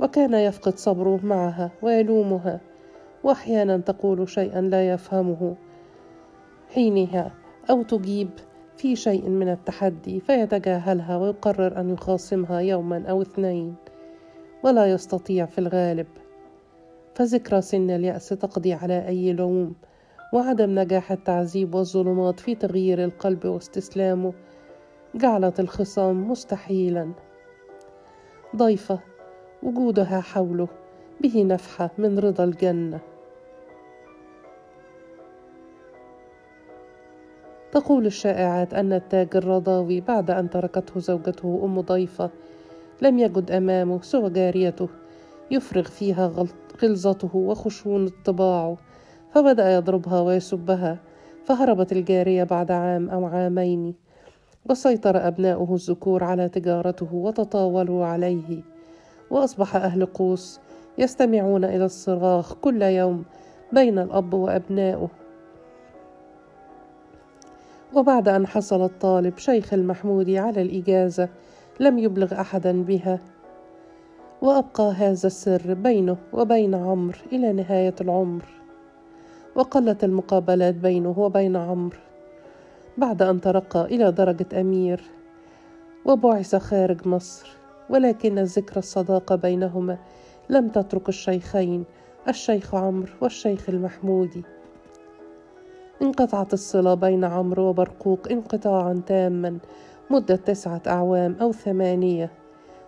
وكان 0.00 0.34
يفقد 0.34 0.78
صبره 0.78 1.20
معها 1.22 1.70
ويلومها 1.82 2.60
وأحيانا 3.24 3.76
تقول 3.78 4.28
شيئا 4.28 4.60
لا 4.60 4.88
يفهمه. 4.88 5.54
حينها 6.74 7.30
أو 7.70 7.82
تجيب 7.82 8.28
في 8.76 8.96
شيء 8.96 9.28
من 9.28 9.48
التحدي 9.48 10.20
فيتجاهلها 10.20 11.16
ويقرر 11.16 11.80
أن 11.80 11.90
يخاصمها 11.90 12.60
يوما 12.60 13.04
أو 13.10 13.22
اثنين 13.22 13.74
ولا 14.62 14.92
يستطيع 14.92 15.46
في 15.46 15.58
الغالب. 15.58 16.06
فذكرى 17.14 17.60
سن 17.60 17.90
اليأس 17.90 18.28
تقضي 18.28 18.72
على 18.72 19.08
أي 19.08 19.32
لوم 19.32 19.74
وعدم 20.32 20.78
نجاح 20.78 21.12
التعذيب 21.12 21.74
والظلمات 21.74 22.40
في 22.40 22.54
تغيير 22.54 23.04
القلب 23.04 23.44
واستسلامه. 23.46 24.32
جعلت 25.14 25.60
الخصام 25.60 26.30
مستحيلا. 26.30 27.12
ضيفة 28.56 29.00
وجودها 29.62 30.20
حوله 30.20 30.68
به 31.20 31.42
نفحة 31.42 31.90
من 31.98 32.18
رضا 32.18 32.44
الجنة. 32.44 33.00
تقول 37.72 38.06
الشائعات 38.06 38.74
أن 38.74 38.92
التاج 38.92 39.28
الرضاوي 39.34 40.00
بعد 40.00 40.30
أن 40.30 40.50
تركته 40.50 41.00
زوجته 41.00 41.60
أم 41.64 41.80
ضيفة 41.80 42.30
لم 43.02 43.18
يجد 43.18 43.50
أمامه 43.50 44.02
سوى 44.02 44.30
جاريته 44.30 44.88
يفرغ 45.50 45.84
فيها 45.84 46.46
غلظته 46.82 47.36
وخشون 47.36 48.08
طباعه. 48.24 48.76
فبدأ 49.34 49.74
يضربها 49.74 50.20
ويسبها 50.20 50.98
فهربت 51.44 51.92
الجارية 51.92 52.44
بعد 52.44 52.70
عام 52.70 53.10
أو 53.10 53.24
عامين 53.24 53.94
وسيطر 54.70 55.28
أبناؤه 55.28 55.74
الذكور 55.74 56.24
على 56.24 56.48
تجارته 56.48 57.14
وتطاولوا 57.14 58.06
عليه 58.06 58.62
وأصبح 59.30 59.76
أهل 59.76 60.06
قوس 60.06 60.60
يستمعون 60.98 61.64
إلى 61.64 61.84
الصراخ 61.84 62.54
كل 62.54 62.82
يوم 62.82 63.24
بين 63.72 63.98
الأب 63.98 64.34
وأبنائه. 64.34 65.08
وبعد 67.94 68.28
أن 68.28 68.46
حصل 68.46 68.84
الطالب 68.84 69.38
شيخ 69.38 69.74
المحمودي 69.74 70.38
على 70.38 70.62
الإجازة 70.62 71.28
لم 71.80 71.98
يبلغ 71.98 72.40
أحدا 72.40 72.82
بها 72.82 73.18
وأبقى 74.42 74.92
هذا 74.92 75.26
السر 75.26 75.74
بينه 75.74 76.16
وبين 76.32 76.74
عمرو 76.74 77.18
إلى 77.32 77.52
نهاية 77.52 77.94
العمر. 78.00 78.61
وقلت 79.54 80.04
المقابلات 80.04 80.74
بينه 80.74 81.18
وبين 81.18 81.56
عمرو 81.56 81.98
بعد 82.98 83.22
أن 83.22 83.40
ترقى 83.40 83.84
إلى 83.84 84.12
درجة 84.12 84.60
أمير 84.60 85.02
وبعث 86.04 86.56
خارج 86.56 87.08
مصر 87.08 87.56
ولكن 87.90 88.38
ذكر 88.38 88.76
الصداقة 88.76 89.36
بينهما 89.36 89.98
لم 90.50 90.68
تترك 90.68 91.08
الشيخين 91.08 91.84
الشيخ 92.28 92.74
عمرو 92.74 93.12
والشيخ 93.20 93.68
المحمودي. 93.68 94.44
انقطعت 96.02 96.52
الصلة 96.52 96.94
بين 96.94 97.24
عمرو 97.24 97.62
وبرقوق 97.64 98.28
انقطاعا 98.30 99.02
تاما 99.06 99.58
مدة 100.10 100.36
تسعة 100.36 100.82
أعوام 100.86 101.36
أو 101.40 101.52
ثمانية 101.52 102.30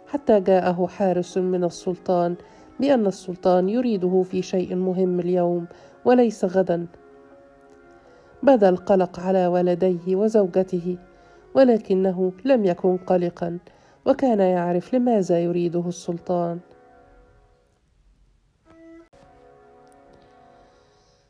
حتى 0.06 0.40
جاءه 0.40 0.86
حارس 0.86 1.38
من 1.38 1.64
السلطان 1.64 2.34
بأن 2.80 3.06
السلطان 3.06 3.68
يريده 3.68 4.22
في 4.22 4.42
شيء 4.42 4.74
مهم 4.74 5.20
اليوم 5.20 5.66
وليس 6.04 6.44
غدا. 6.44 6.86
بدا 8.42 8.68
القلق 8.68 9.20
على 9.20 9.46
ولديه 9.46 10.16
وزوجته 10.16 10.98
ولكنه 11.54 12.32
لم 12.44 12.64
يكن 12.64 12.96
قلقا 12.96 13.58
وكان 14.06 14.40
يعرف 14.40 14.94
لماذا 14.94 15.40
يريده 15.40 15.88
السلطان. 15.88 16.60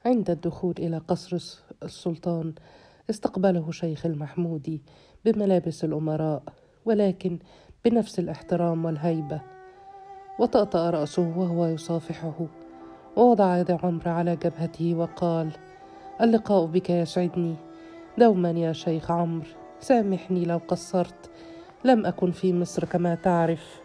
عند 0.07 0.30
الدخول 0.30 0.74
إلى 0.78 0.98
قصر 0.98 1.37
السلطان 1.83 2.54
استقبله 3.11 3.70
شيخ 3.70 4.07
المحمودي 4.07 4.83
بملابس 5.24 5.85
الأمراء 5.85 6.42
ولكن 6.85 7.38
بنفس 7.85 8.18
الإحترام 8.18 8.85
والهيبة. 8.85 9.53
وطأطأ 10.38 10.90
رأسه 10.90 11.33
وهو 11.37 11.66
يصافحه. 11.66 12.47
ووضع 13.16 13.59
يد 13.59 13.70
عمرو 13.70 14.11
على 14.11 14.37
جبهته 14.37 14.94
وقال 14.94 15.51
اللقاء 16.20 16.66
بك 16.66 16.90
يسعدني 16.90 17.55
دوما 18.18 18.51
يا 18.51 18.73
شيخ 18.73 19.11
عمرو. 19.11 19.47
سامحني 19.81 20.44
لو 20.44 20.61
قصرت. 20.68 21.31
لم 21.85 22.07
أكن 22.07 22.31
في 22.31 22.53
مصر 22.53 22.85
كما 22.85 23.14
تعرف. 23.14 23.81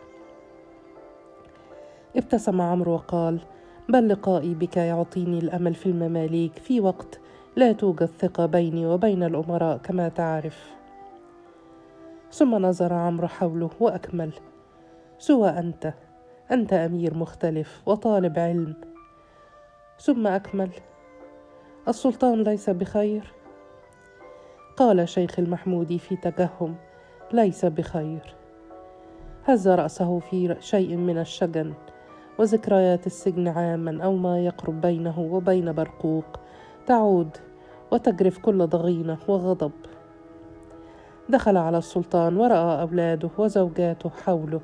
ابتسم 2.15 2.61
عمرو 2.61 2.93
وقال 2.93 3.39
بل 3.89 4.09
لقائي 4.09 4.53
بك 4.53 4.77
يعطيني 4.77 5.39
الأمل 5.39 5.75
في 5.75 5.85
المماليك 5.85 6.53
في 6.57 6.79
وقت 6.79 7.19
لا 7.55 7.71
توجد 7.71 8.09
ثقة 8.19 8.45
بيني 8.45 8.85
وبين 8.85 9.23
الأمراء 9.23 9.77
كما 9.77 10.09
تعرف. 10.09 10.69
ثم 12.31 12.55
نظر 12.55 12.93
عمرو 12.93 13.27
حوله 13.27 13.69
وأكمل 13.79 14.33
سوى 15.19 15.49
أنت. 15.49 15.93
أنت 16.51 16.73
أمير 16.73 17.13
مختلف 17.13 17.81
وطالب 17.85 18.39
علم. 18.39 18.75
ثم 19.99 20.27
أكمل. 20.27 20.69
السلطان 21.87 22.43
ليس 22.43 22.69
بخير. 22.69 23.33
قال 24.77 25.09
شيخ 25.09 25.39
المحمودي 25.39 25.99
في 25.99 26.15
تجهم 26.15 26.75
ليس 27.33 27.65
بخير. 27.65 28.35
هز 29.45 29.67
رأسه 29.67 30.19
في 30.19 30.55
شيء 30.59 30.95
من 30.95 31.17
الشجن 31.17 31.73
وذكريات 32.39 33.07
السجن 33.07 33.47
عاما 33.47 34.03
أو 34.03 34.15
ما 34.15 34.39
يقرب 34.45 34.81
بينه 34.81 35.19
وبين 35.19 35.71
برقوق. 35.73 36.25
تعود 36.85 37.37
وتجرف 37.91 38.37
كل 38.37 38.67
ضغينة 38.67 39.17
وغضب. 39.27 39.71
دخل 41.29 41.57
على 41.57 41.77
السلطان 41.77 42.37
ورأى 42.37 42.81
أولاده 42.81 43.29
وزوجاته 43.37 44.09
حوله. 44.09 44.61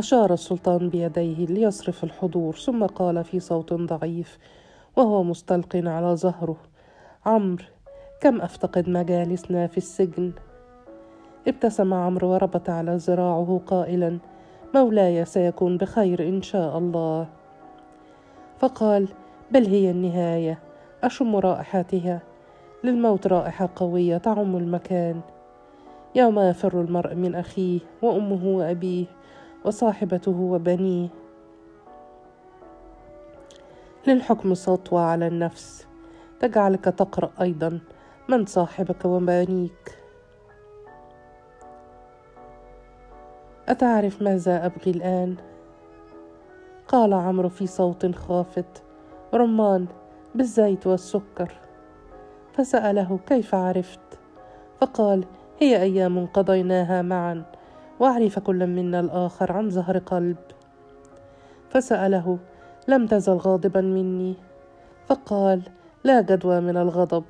أشار 0.00 0.32
السلطان 0.32 0.88
بيديه 0.88 1.46
ليصرف 1.46 2.04
الحضور 2.04 2.54
ثم 2.54 2.86
قال 2.86 3.24
في 3.24 3.40
صوت 3.40 3.72
ضعيف 3.72 4.38
وهو 4.96 5.22
مستلق 5.22 5.76
على 5.76 6.16
ظهره 6.16 6.56
عمرو 7.26 7.64
كم 8.20 8.40
أفتقد 8.40 8.88
مجالسنا 8.88 9.66
في 9.66 9.76
السجن؟ 9.76 10.32
ابتسم 11.48 11.94
عمرو 11.94 12.28
وربط 12.28 12.70
على 12.70 12.96
ذراعه 12.96 13.60
قائلا 13.66 14.18
مولاي 14.74 15.24
سيكون 15.24 15.76
بخير 15.76 16.28
إن 16.28 16.42
شاء 16.42 16.78
الله. 16.78 17.26
فقال 18.58 19.08
بل 19.50 19.66
هي 19.66 19.90
النهاية. 19.90 20.58
أشم 21.04 21.36
رائحتها. 21.36 22.20
للموت 22.84 23.26
رائحة 23.26 23.68
قوية 23.76 24.18
تعم 24.18 24.56
المكان. 24.56 25.20
يوم 26.14 26.38
يفر 26.38 26.80
المرء 26.80 27.14
من 27.14 27.34
أخيه 27.34 27.80
وأمه 28.02 28.46
وأبيه؟ 28.46 29.19
وصاحبته 29.64 30.40
وبنيه. 30.40 31.08
للحكم 34.06 34.54
سطوة 34.54 35.00
على 35.00 35.26
النفس 35.26 35.86
تجعلك 36.40 36.84
تقرأ 36.84 37.30
أيضا 37.40 37.80
من 38.28 38.46
صاحبك 38.46 39.04
وبنيك. 39.04 39.98
أتعرف 43.68 44.22
ماذا 44.22 44.66
أبغي 44.66 44.90
الآن؟ 44.90 45.36
قال 46.88 47.12
عمرو 47.12 47.48
في 47.48 47.66
صوت 47.66 48.14
خافت. 48.14 48.82
رمان 49.34 49.86
بالزيت 50.34 50.86
والسكر. 50.86 51.52
فسأله 52.52 53.18
كيف 53.26 53.54
عرفت؟ 53.54 54.18
فقال 54.80 55.24
هي 55.58 55.82
أيام 55.82 56.26
قضيناها 56.26 57.02
معا. 57.02 57.44
وأعرف 58.00 58.38
كل 58.38 58.66
منا 58.66 59.00
الآخر 59.00 59.52
عن 59.52 59.70
ظهر 59.70 59.98
قلب. 59.98 60.36
فسأله 61.70 62.38
لم 62.88 63.06
تزل 63.06 63.32
غاضبا 63.32 63.80
مني؟ 63.80 64.34
فقال 65.06 65.62
لا 66.04 66.20
جدوى 66.20 66.60
من 66.60 66.76
الغضب. 66.76 67.24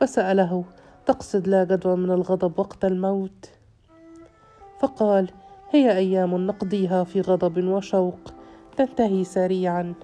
فسأله 0.00 0.64
تقصد 1.06 1.48
لا 1.48 1.64
جدوى 1.64 1.96
من 1.96 2.10
الغضب 2.10 2.58
وقت 2.58 2.84
الموت؟ 2.84 3.50
فقال 4.80 5.30
هي 5.70 5.96
أيام 5.96 6.46
نقضيها 6.46 7.04
في 7.04 7.20
غضب 7.20 7.64
وشوق 7.64 8.20
تنتهي 8.76 9.24
سريعا. 9.24 9.94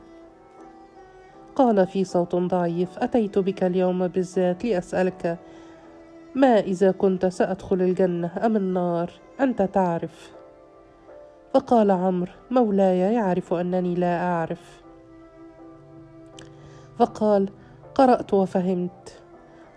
قال 1.57 1.87
في 1.87 2.05
صوت 2.05 2.37
ضعيف 2.37 2.99
أتيت 2.99 3.39
بك 3.39 3.65
اليوم 3.65 4.09
بالذات 4.09 4.65
لأسألك 4.65 5.39
ما 6.35 6.61
إذا 6.61 6.91
كنت 6.91 7.27
سأدخل 7.27 7.83
الجنة 7.83 8.31
أم 8.47 8.57
النار؟ 8.57 9.11
أنت 9.41 9.63
تعرف. 9.63 10.33
فقال 11.55 11.91
عمرو 11.91 12.33
مولاي 12.51 12.99
يعرف 12.99 13.55
أنني 13.55 13.95
لا 13.95 14.23
أعرف. 14.23 14.83
فقال 16.99 17.49
قرأت 17.95 18.35
وفهمت. 18.35 19.23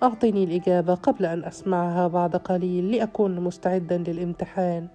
أعطني 0.04 0.44
الإجابة 0.44 0.96
قبل 0.96 1.26
أن 1.26 1.44
أسمعها 1.44 2.08
بعد 2.08 2.36
قليل 2.36 2.92
لأكون 2.92 3.40
مستعدا 3.40 3.98
للامتحان. 3.98 4.88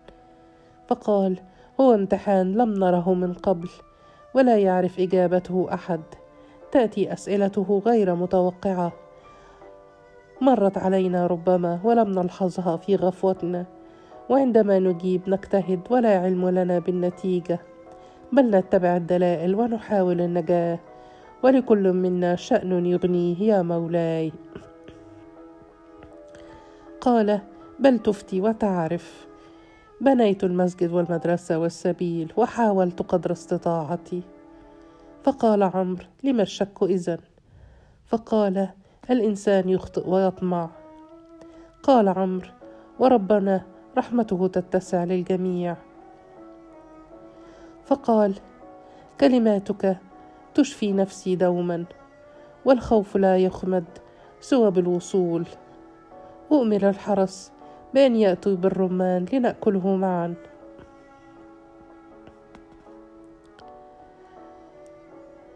فقال 0.88 1.38
هو 1.80 1.94
امتحان 1.94 2.52
لم 2.52 2.74
نره 2.74 3.14
من 3.14 3.32
قبل 3.32 3.68
ولا 4.34 4.58
يعرف 4.58 5.00
إجابته 5.00 5.68
أحد. 5.74 6.00
تأتي 6.72 7.12
أسئلته 7.12 7.82
غير 7.86 8.14
متوقعة. 8.14 8.92
مرت 10.40 10.78
علينا 10.78 11.26
ربما 11.26 11.80
ولم 11.84 12.18
نلحظها 12.18 12.76
في 12.76 12.96
غفوتنا. 12.96 13.66
وعندما 14.28 14.78
نجيب 14.78 15.30
نجتهد 15.30 15.80
ولا 15.90 16.18
علم 16.18 16.48
لنا 16.48 16.78
بالنتيجة 16.78 17.60
بل 18.32 18.50
نتبع 18.50 18.96
الدلائل 18.96 19.54
ونحاول 19.54 20.20
النجاة 20.20 20.78
ولكل 21.42 21.92
منا 21.92 22.36
شأن 22.36 22.86
يغنيه 22.86 23.42
يا 23.42 23.62
مولاي. 23.62 24.32
قال 27.00 27.40
بل 27.78 27.98
تفتي 27.98 28.40
وتعرف 28.40 29.26
بنيت 30.00 30.44
المسجد 30.44 30.92
والمدرسة 30.92 31.58
والسبيل 31.58 32.32
وحاولت 32.36 33.02
قدر 33.02 33.32
استطاعتي. 33.32 34.22
فقال 35.24 35.62
عمرو 35.62 36.04
لم 36.24 36.40
الشك 36.40 36.82
إذن؟ 36.82 37.18
فقال 38.06 38.68
الإنسان 39.10 39.68
يخطئ 39.68 40.08
ويطمع. 40.10 40.70
قال 41.82 42.08
عمرو 42.08 42.48
وربنا 42.98 43.64
رحمته 43.98 44.46
تتسع 44.46 45.04
للجميع. 45.04 45.76
فقال 47.84 48.34
كلماتك 49.20 49.96
تشفي 50.54 50.92
نفسي 50.92 51.36
دوما 51.36 51.84
والخوف 52.64 53.16
لا 53.16 53.36
يخمد 53.36 53.84
سوى 54.40 54.70
بالوصول. 54.70 55.46
أؤمر 56.52 56.88
الحرس 56.88 57.52
بأن 57.94 58.16
يأتوا 58.16 58.56
بالرمان 58.56 59.26
لنأكله 59.32 59.96
معا. 59.96 60.34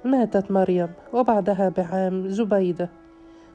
ماتت 0.05 0.51
مريم 0.51 0.93
وبعدها 1.13 1.69
بعام 1.69 2.29
زبيدة. 2.29 3.00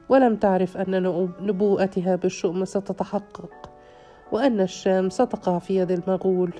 ولم 0.08 0.36
تعرف 0.36 0.76
أن 0.76 1.02
نبوءتها 1.40 2.16
بالشؤم 2.16 2.64
ستتحقق 2.64 3.70
وأن 4.32 4.60
الشام 4.60 5.10
ستقع 5.10 5.58
في 5.58 5.76
يد 5.76 5.90
المغول 5.90 6.52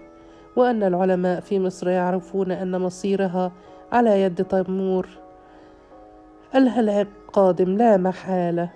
وأن 0.57 0.83
العلماء 0.83 1.41
في 1.41 1.61
مصر 1.61 1.89
يعرفون 1.89 2.53
أن 2.53 2.81
مصيرها 2.81 3.53
على 3.93 4.23
يد 4.23 4.45
تيمور 4.45 5.09
الهلاك 6.55 7.09
قادم 7.33 7.77
لا 7.77 7.97
محالة. 7.97 8.71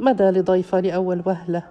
مدى 0.00 0.24
لضيفة 0.24 0.80
لأول 0.80 1.22
وهلة 1.26 1.62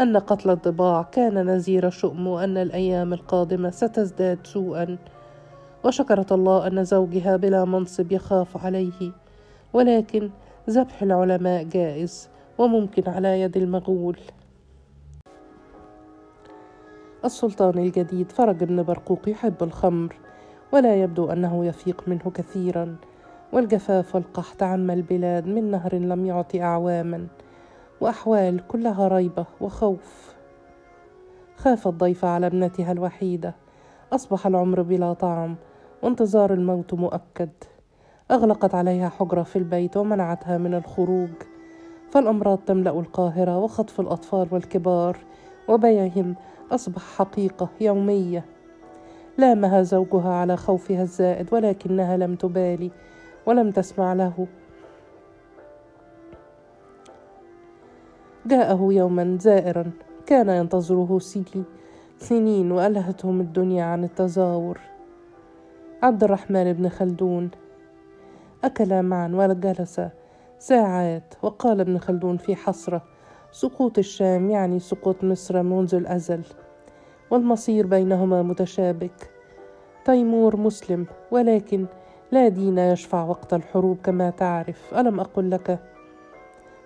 أن 0.00 0.16
قتل 0.16 0.50
الضباع 0.50 1.02
كان 1.02 1.50
نزير 1.50 1.90
شؤم 1.90 2.26
وأن 2.26 2.56
الأيام 2.56 3.12
القادمة 3.12 3.70
ستزداد 3.70 4.38
سوءا. 4.44 4.98
وشكرت 5.84 6.32
الله 6.32 6.66
أن 6.66 6.84
زوجها 6.84 7.36
بلا 7.36 7.64
منصب 7.64 8.12
يخاف 8.12 8.64
عليه 8.64 9.12
ولكن 9.72 10.30
ذبح 10.70 11.02
العلماء 11.02 11.62
جائز 11.62 12.28
وممكن 12.58 13.10
على 13.10 13.40
يد 13.40 13.56
المغول. 13.56 14.18
السلطان 17.24 17.78
الجديد 17.78 18.32
فرج 18.32 18.64
بن 18.64 18.82
برقوق 18.82 19.28
يحب 19.28 19.62
الخمر 19.62 20.16
ولا 20.72 21.02
يبدو 21.02 21.32
أنه 21.32 21.64
يفيق 21.64 22.04
منه 22.06 22.30
كثيرا 22.34 22.96
والجفاف 23.52 24.14
والقحط 24.14 24.62
عم 24.62 24.90
البلاد 24.90 25.46
من 25.46 25.70
نهر 25.70 25.94
لم 25.94 26.26
يعط 26.26 26.54
أعواما 26.56 27.26
وأحوال 28.00 28.66
كلها 28.68 29.08
ريبة 29.08 29.46
وخوف. 29.60 30.34
خاف 31.56 31.88
الضيف 31.88 32.24
على 32.24 32.46
ابنتها 32.46 32.92
الوحيدة 32.92 33.54
أصبح 34.12 34.46
العمر 34.46 34.82
بلا 34.82 35.12
طعم 35.12 35.56
وانتظار 36.02 36.52
الموت 36.52 36.94
مؤكد. 36.94 37.50
أغلقت 38.30 38.74
عليها 38.74 39.08
حجرة 39.08 39.42
في 39.42 39.56
البيت 39.56 39.96
ومنعتها 39.96 40.58
من 40.58 40.74
الخروج. 40.74 41.30
فالأمراض 42.10 42.58
تملأ 42.58 42.90
القاهرة 42.90 43.58
وخطف 43.58 44.00
الأطفال 44.00 44.48
والكبار 44.50 45.16
وبيعهم 45.68 46.34
أصبح 46.70 47.02
حقيقة 47.02 47.68
يومية. 47.80 48.44
لامها 49.38 49.82
زوجها 49.82 50.32
على 50.32 50.56
خوفها 50.56 51.02
الزائد 51.02 51.54
ولكنها 51.54 52.16
لم 52.16 52.34
تبالي 52.34 52.90
ولم 53.46 53.70
تسمع 53.70 54.12
له. 54.12 54.46
جاءه 58.46 58.88
يوما 58.90 59.38
زائرا 59.40 59.90
كان 60.26 60.48
ينتظره 60.48 61.18
سيدي 61.18 61.62
سنين 62.18 62.72
وألهتهم 62.72 63.40
الدنيا 63.40 63.84
عن 63.84 64.04
التزاور. 64.04 64.80
عبد 66.02 66.24
الرحمن 66.24 66.72
بن 66.72 66.88
خلدون 66.88 67.50
أكلا 68.64 69.02
معا 69.02 69.28
وجلسا 69.34 70.10
ساعات 70.58 71.34
وقال 71.42 71.80
ابن 71.80 71.98
خلدون 71.98 72.36
في 72.36 72.56
حسرة 72.56 73.02
سقوط 73.52 73.98
الشام 73.98 74.50
يعني 74.50 74.78
سقوط 74.78 75.24
مصر 75.24 75.62
منذ 75.62 75.94
الأزل 75.94 76.42
والمصير 77.30 77.86
بينهما 77.86 78.42
متشابك. 78.42 79.30
تيمور 80.04 80.56
مسلم 80.56 81.06
ولكن 81.30 81.86
لا 82.32 82.48
دين 82.48 82.78
يشفع 82.78 83.24
وقت 83.24 83.54
الحروب 83.54 83.98
كما 84.04 84.30
تعرف 84.30 84.94
ألم 84.94 85.20
أقل 85.20 85.50
لك؟ 85.50 85.78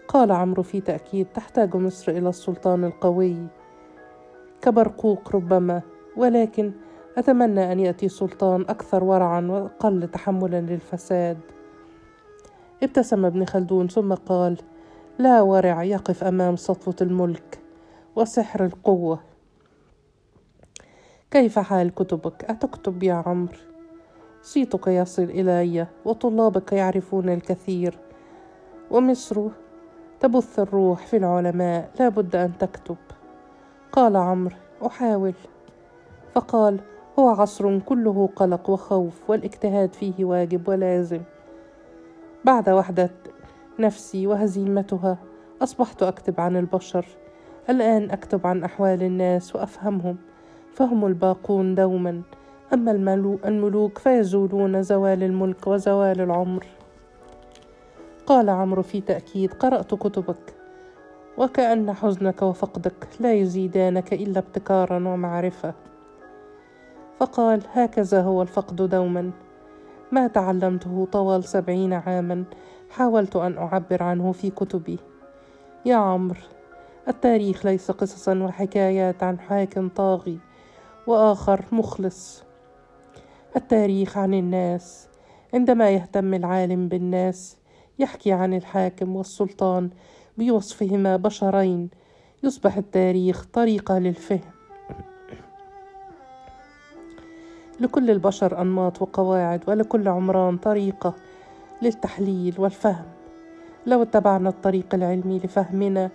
قال 0.08 0.32
عمرو 0.32 0.62
في 0.62 0.80
تأكيد 0.80 1.26
تحتاج 1.34 1.76
مصر 1.76 2.12
إلى 2.12 2.28
السلطان 2.28 2.84
القوي 2.84 3.36
كبرقوق 4.62 5.36
ربما 5.36 5.82
ولكن 6.16 6.72
أتمنى 7.18 7.72
أن 7.72 7.80
يأتي 7.80 8.08
سلطان 8.08 8.60
أكثر 8.60 9.04
ورعا 9.04 9.40
وأقل 9.40 10.08
تحملا 10.08 10.60
للفساد. 10.60 11.38
ابتسم 12.82 13.24
ابن 13.24 13.44
خلدون 13.44 13.88
ثم 13.88 14.14
قال 14.14 14.56
لا 15.18 15.40
ورع 15.40 15.82
يقف 15.82 16.24
أمام 16.24 16.56
سطوة 16.56 16.96
الملك 17.00 17.58
وسحر 18.16 18.64
القوة. 18.64 19.20
كيف 21.30 21.58
حال 21.58 21.94
كتبك؟ 21.94 22.44
أتكتب 22.44 23.02
يا 23.02 23.14
عمرو؟ 23.14 23.58
صيتك 24.42 24.86
يصل 24.86 25.22
إلي 25.22 25.86
وطلابك 26.04 26.72
يعرفون 26.72 27.28
الكثير. 27.28 27.98
ومصر 28.90 29.48
تبث 30.20 30.58
الروح 30.58 31.06
في 31.06 31.16
العلماء 31.16 31.90
لا 32.00 32.08
بد 32.08 32.36
أن 32.36 32.58
تكتب. 32.58 32.96
قال 33.92 34.16
عمرو 34.16 34.56
أحاول. 34.86 35.34
فقال 36.34 36.80
هو 37.18 37.28
عصر 37.28 37.78
كله 37.78 38.28
قلق 38.36 38.70
وخوف 38.70 39.30
والإجتهاد 39.30 39.94
فيه 39.94 40.24
واجب 40.24 40.68
ولازم. 40.68 41.20
بعد 42.44 42.68
وحدة 42.68 43.10
نفسي 43.78 44.26
وهزيمتها 44.26 45.18
أصبحت 45.62 46.02
أكتب 46.02 46.40
عن 46.40 46.56
البشر. 46.56 47.06
الآن 47.70 48.10
أكتب 48.10 48.46
عن 48.46 48.64
أحوال 48.64 49.02
الناس 49.02 49.56
وأفهمهم 49.56 50.16
فهم 50.74 51.06
الباقون 51.06 51.74
دوما. 51.74 52.22
أما 52.74 52.90
الملوك 53.44 53.98
فيزولون 53.98 54.82
زوال 54.82 55.22
الملك 55.22 55.66
وزوال 55.66 56.20
العمر. 56.20 56.66
قال 58.26 58.50
عمرو 58.50 58.82
في 58.82 59.00
تأكيد 59.00 59.54
قرأت 59.54 59.94
كتبك 59.94 60.54
وكأن 61.38 61.92
حزنك 61.92 62.42
وفقدك 62.42 63.08
لا 63.20 63.34
يزيدانك 63.34 64.12
إلا 64.12 64.38
ابتكارا 64.38 64.96
ومعرفة. 64.96 65.74
فقال 67.18 67.62
هكذا 67.72 68.22
هو 68.22 68.42
الفقد 68.42 68.76
دوما. 68.76 69.30
ما 70.12 70.26
تعلمته 70.26 71.08
طوال 71.12 71.44
سبعين 71.44 71.92
عاما. 71.92 72.44
حاولت 72.90 73.36
أن 73.36 73.58
أعبر 73.58 74.02
عنه 74.02 74.32
في 74.32 74.50
كتبي. 74.50 74.98
يا 75.86 75.96
عمرو 75.96 76.40
التاريخ 77.08 77.66
ليس 77.66 77.90
قصصا 77.90 78.38
وحكايات 78.38 79.22
عن 79.22 79.40
حاكم 79.40 79.88
طاغي 79.88 80.38
وآخر 81.06 81.64
مخلص. 81.72 82.42
التاريخ 83.56 84.18
عن 84.18 84.34
الناس. 84.34 85.08
عندما 85.54 85.90
يهتم 85.90 86.34
العالم 86.34 86.88
بالناس 86.88 87.56
يحكي 87.98 88.32
عن 88.32 88.54
الحاكم 88.54 89.16
والسلطان 89.16 89.90
بوصفهما 90.38 91.16
بشرين. 91.16 91.90
يصبح 92.42 92.76
التاريخ 92.76 93.46
طريقة 93.52 93.98
للفهم. 93.98 94.59
لكل 97.80 98.10
البشر 98.10 98.60
أنماط 98.60 99.02
وقواعد 99.02 99.60
ولكل 99.66 100.08
عمران 100.08 100.56
طريقة 100.56 101.14
للتحليل 101.82 102.54
والفهم. 102.58 103.04
لو 103.86 104.02
اتبعنا 104.02 104.48
الطريق 104.48 104.94
العلمي 104.94 105.38
لفهمنا 105.38 106.10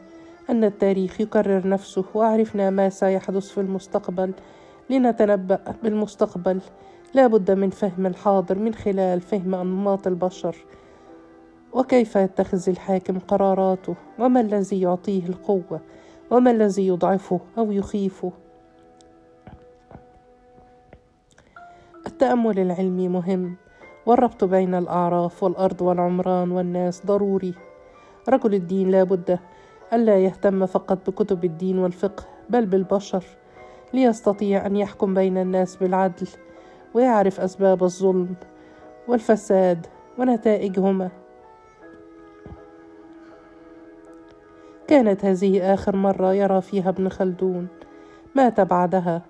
أن 0.49 0.63
التاريخ 0.63 1.21
يكرر 1.21 1.67
نفسه 1.67 2.05
وعرفنا 2.13 2.69
ما 2.69 2.89
سيحدث 2.89 3.47
في 3.49 3.61
المستقبل 3.61 4.33
لنتنبأ 4.89 5.75
بالمستقبل. 5.83 6.59
لا 7.13 7.27
بد 7.27 7.51
من 7.51 7.69
فهم 7.69 8.05
الحاضر 8.05 8.59
من 8.59 8.73
خلال 8.73 9.21
فهم 9.21 9.55
أنماط 9.55 10.07
البشر. 10.07 10.55
وكيف 11.73 12.15
يتخذ 12.15 12.69
الحاكم 12.69 13.19
قراراته؟ 13.19 13.95
وما 14.19 14.41
الذي 14.41 14.81
يعطيه 14.81 15.25
القوة؟ 15.29 15.79
وما 16.31 16.51
الذي 16.51 16.87
يضعفه 16.87 17.39
أو 17.57 17.71
يخيفه؟ 17.71 18.31
التأمل 22.15 22.59
العلمي 22.59 23.07
مهم 23.07 23.55
والربط 24.05 24.43
بين 24.43 24.75
الأعراف 24.75 25.43
والأرض 25.43 25.81
والعمران 25.81 26.51
والناس 26.51 27.05
ضروري. 27.05 27.53
رجل 28.29 28.53
الدين 28.53 28.91
لا 28.91 29.03
بد 29.03 29.39
ألا 29.93 30.19
يهتم 30.19 30.65
فقط 30.65 31.09
بكتب 31.09 31.45
الدين 31.45 31.79
والفقه 31.79 32.23
بل 32.49 32.65
بالبشر 32.65 33.23
ليستطيع 33.93 34.65
أن 34.65 34.75
يحكم 34.75 35.13
بين 35.13 35.37
الناس 35.37 35.75
بالعدل 35.75 36.27
ويعرف 36.93 37.39
أسباب 37.39 37.83
الظلم 37.83 38.35
والفساد 39.07 39.87
ونتائجهما. 40.17 41.09
كانت 44.87 45.25
هذه 45.25 45.73
آخر 45.73 45.95
مرة 45.95 46.33
يرى 46.33 46.61
فيها 46.61 46.89
ابن 46.89 47.09
خلدون. 47.09 47.67
مات 48.35 48.61
بعدها. 48.61 49.21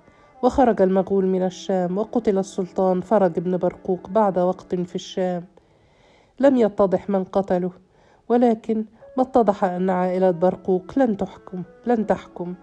وخرج 0.46 0.82
المغول 0.82 1.26
من 1.26 1.44
الشام 1.44 1.98
وقتل 1.98 2.38
السلطان 2.38 3.02
فرج 3.02 3.40
بن 3.40 3.58
برقوق 3.58 4.10
بعد 4.10 4.40
وقت 4.40 4.76
في 4.76 4.96
الشام. 4.96 5.44
لم 6.40 6.58
يتضح 6.58 7.10
من 7.10 7.24
قتله 7.24 7.72
ولكن 8.30 8.86
ما 9.18 9.24
اتضح 9.24 9.64
أن 9.64 9.90
عائلة 9.90 10.32
برقوق 10.32 10.84
لن 10.98 11.18
تحكم 11.18 11.64
لن 11.86 12.08
تحكم 12.08 12.54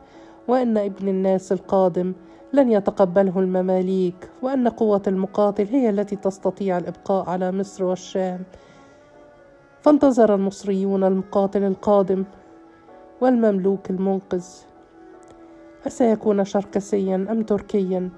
وأن 0.49 0.79
ابن 0.79 1.09
الناس 1.09 1.53
القادم 1.53 2.12
لن 2.53 2.73
يتقبله 2.73 3.40
المماليك 3.40 4.31
وأن 4.42 4.68
قوة 4.68 5.03
المقاتل 5.07 5.66
هي 5.66 5.90
التي 5.90 6.16
تستطيع 6.16 6.79
الإبقاء 6.79 7.31
على 7.31 7.53
مصر 7.53 7.85
والشام. 7.85 8.42
فانتظر 9.81 10.35
المصريون 10.35 11.05
المقاتل 11.05 11.62
القادم 11.62 12.25
والمملوك 13.21 13.90
المنقذ. 13.90 14.45
أسيكون 15.87 16.45
شركسيا 16.45 17.27
أم 17.31 17.42
تركيا؟ 17.42 18.11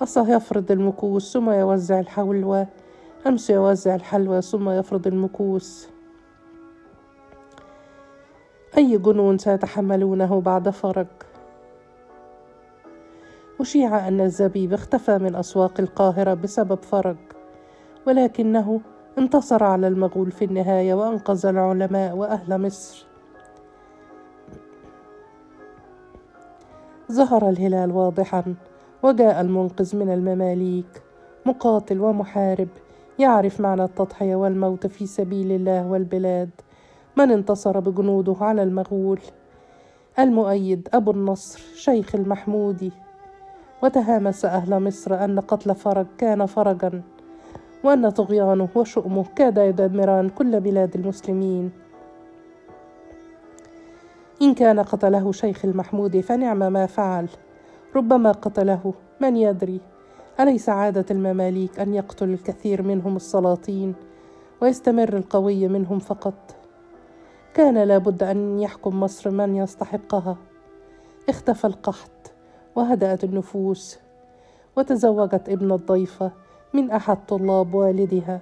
أسيفرض 0.00 0.72
المكوس 0.72 1.32
ثم 1.32 1.50
يوزع 1.50 2.00
الحلوى 2.00 2.66
أم 3.26 3.36
سيوزع 3.36 3.94
الحلوى 3.94 4.42
ثم 4.42 4.70
يفرض 4.70 5.06
المكوس؟ 5.06 5.88
أي 8.76 8.98
جنون 8.98 9.38
سيتحملونه 9.38 10.40
بعد 10.40 10.68
فرج 10.68 11.06
أشيع 13.60 14.08
أن 14.08 14.20
الزبيب 14.20 14.72
اختفى 14.72 15.18
من 15.18 15.36
أسواق 15.36 15.80
القاهرة 15.80 16.34
بسبب 16.34 16.82
فرج 16.82 17.16
ولكنه 18.06 18.80
انتصر 19.18 19.64
على 19.64 19.88
المغول 19.88 20.30
في 20.30 20.44
النهاية 20.44 20.94
وأنقذ 20.94 21.46
العلماء 21.46 22.16
وأهل 22.16 22.60
مصر. 22.60 23.07
ظهر 27.12 27.48
الهلال 27.48 27.92
واضحا 27.92 28.54
وجاء 29.02 29.40
المنقذ 29.40 29.96
من 29.96 30.12
المماليك. 30.12 31.02
مقاتل 31.46 32.00
ومحارب 32.00 32.68
يعرف 33.18 33.60
معنى 33.60 33.84
التضحية 33.84 34.36
والموت 34.36 34.86
في 34.86 35.06
سبيل 35.06 35.52
الله 35.52 35.86
والبلاد. 35.86 36.50
من 37.16 37.30
انتصر 37.30 37.80
بجنوده 37.80 38.36
على 38.40 38.62
المغول؟ 38.62 39.20
المؤيد 40.18 40.88
أبو 40.94 41.10
النصر 41.10 41.60
شيخ 41.74 42.14
المحمودي. 42.14 42.92
وتهامس 43.82 44.44
أهل 44.44 44.82
مصر 44.82 45.24
أن 45.24 45.40
قتل 45.40 45.74
فرج 45.74 46.06
كان 46.18 46.46
فرجا 46.46 47.02
وأن 47.84 48.10
طغيانه 48.10 48.68
وشؤمه 48.74 49.24
كاد 49.36 49.58
يدمران 49.58 50.28
كل 50.28 50.60
بلاد 50.60 50.94
المسلمين. 50.94 51.70
إن 54.42 54.54
كان 54.54 54.80
قتله 54.80 55.32
شيخ 55.32 55.64
المحمود 55.64 56.20
فنعم 56.20 56.72
ما 56.72 56.86
فعل. 56.86 57.28
ربما 57.96 58.32
قتله 58.32 58.94
من 59.20 59.36
يدري. 59.36 59.80
أليس 60.40 60.68
عادة 60.68 61.04
المماليك 61.10 61.80
أن 61.80 61.94
يقتل 61.94 62.28
الكثير 62.28 62.82
منهم 62.82 63.16
السلاطين 63.16 63.94
ويستمر 64.62 65.16
القوي 65.16 65.68
منهم 65.68 65.98
فقط؟ 65.98 66.56
كان 67.54 67.78
لابد 67.78 68.22
أن 68.22 68.60
يحكم 68.60 69.00
مصر 69.00 69.30
من 69.30 69.56
يستحقها. 69.56 70.36
اختفى 71.28 71.66
القحط 71.66 72.32
وهدأت 72.76 73.24
النفوس 73.24 73.98
وتزوجت 74.76 75.48
ابن 75.48 75.72
الضيفة 75.72 76.30
من 76.74 76.90
أحد 76.90 77.26
طلاب 77.28 77.74
والدها. 77.74 78.40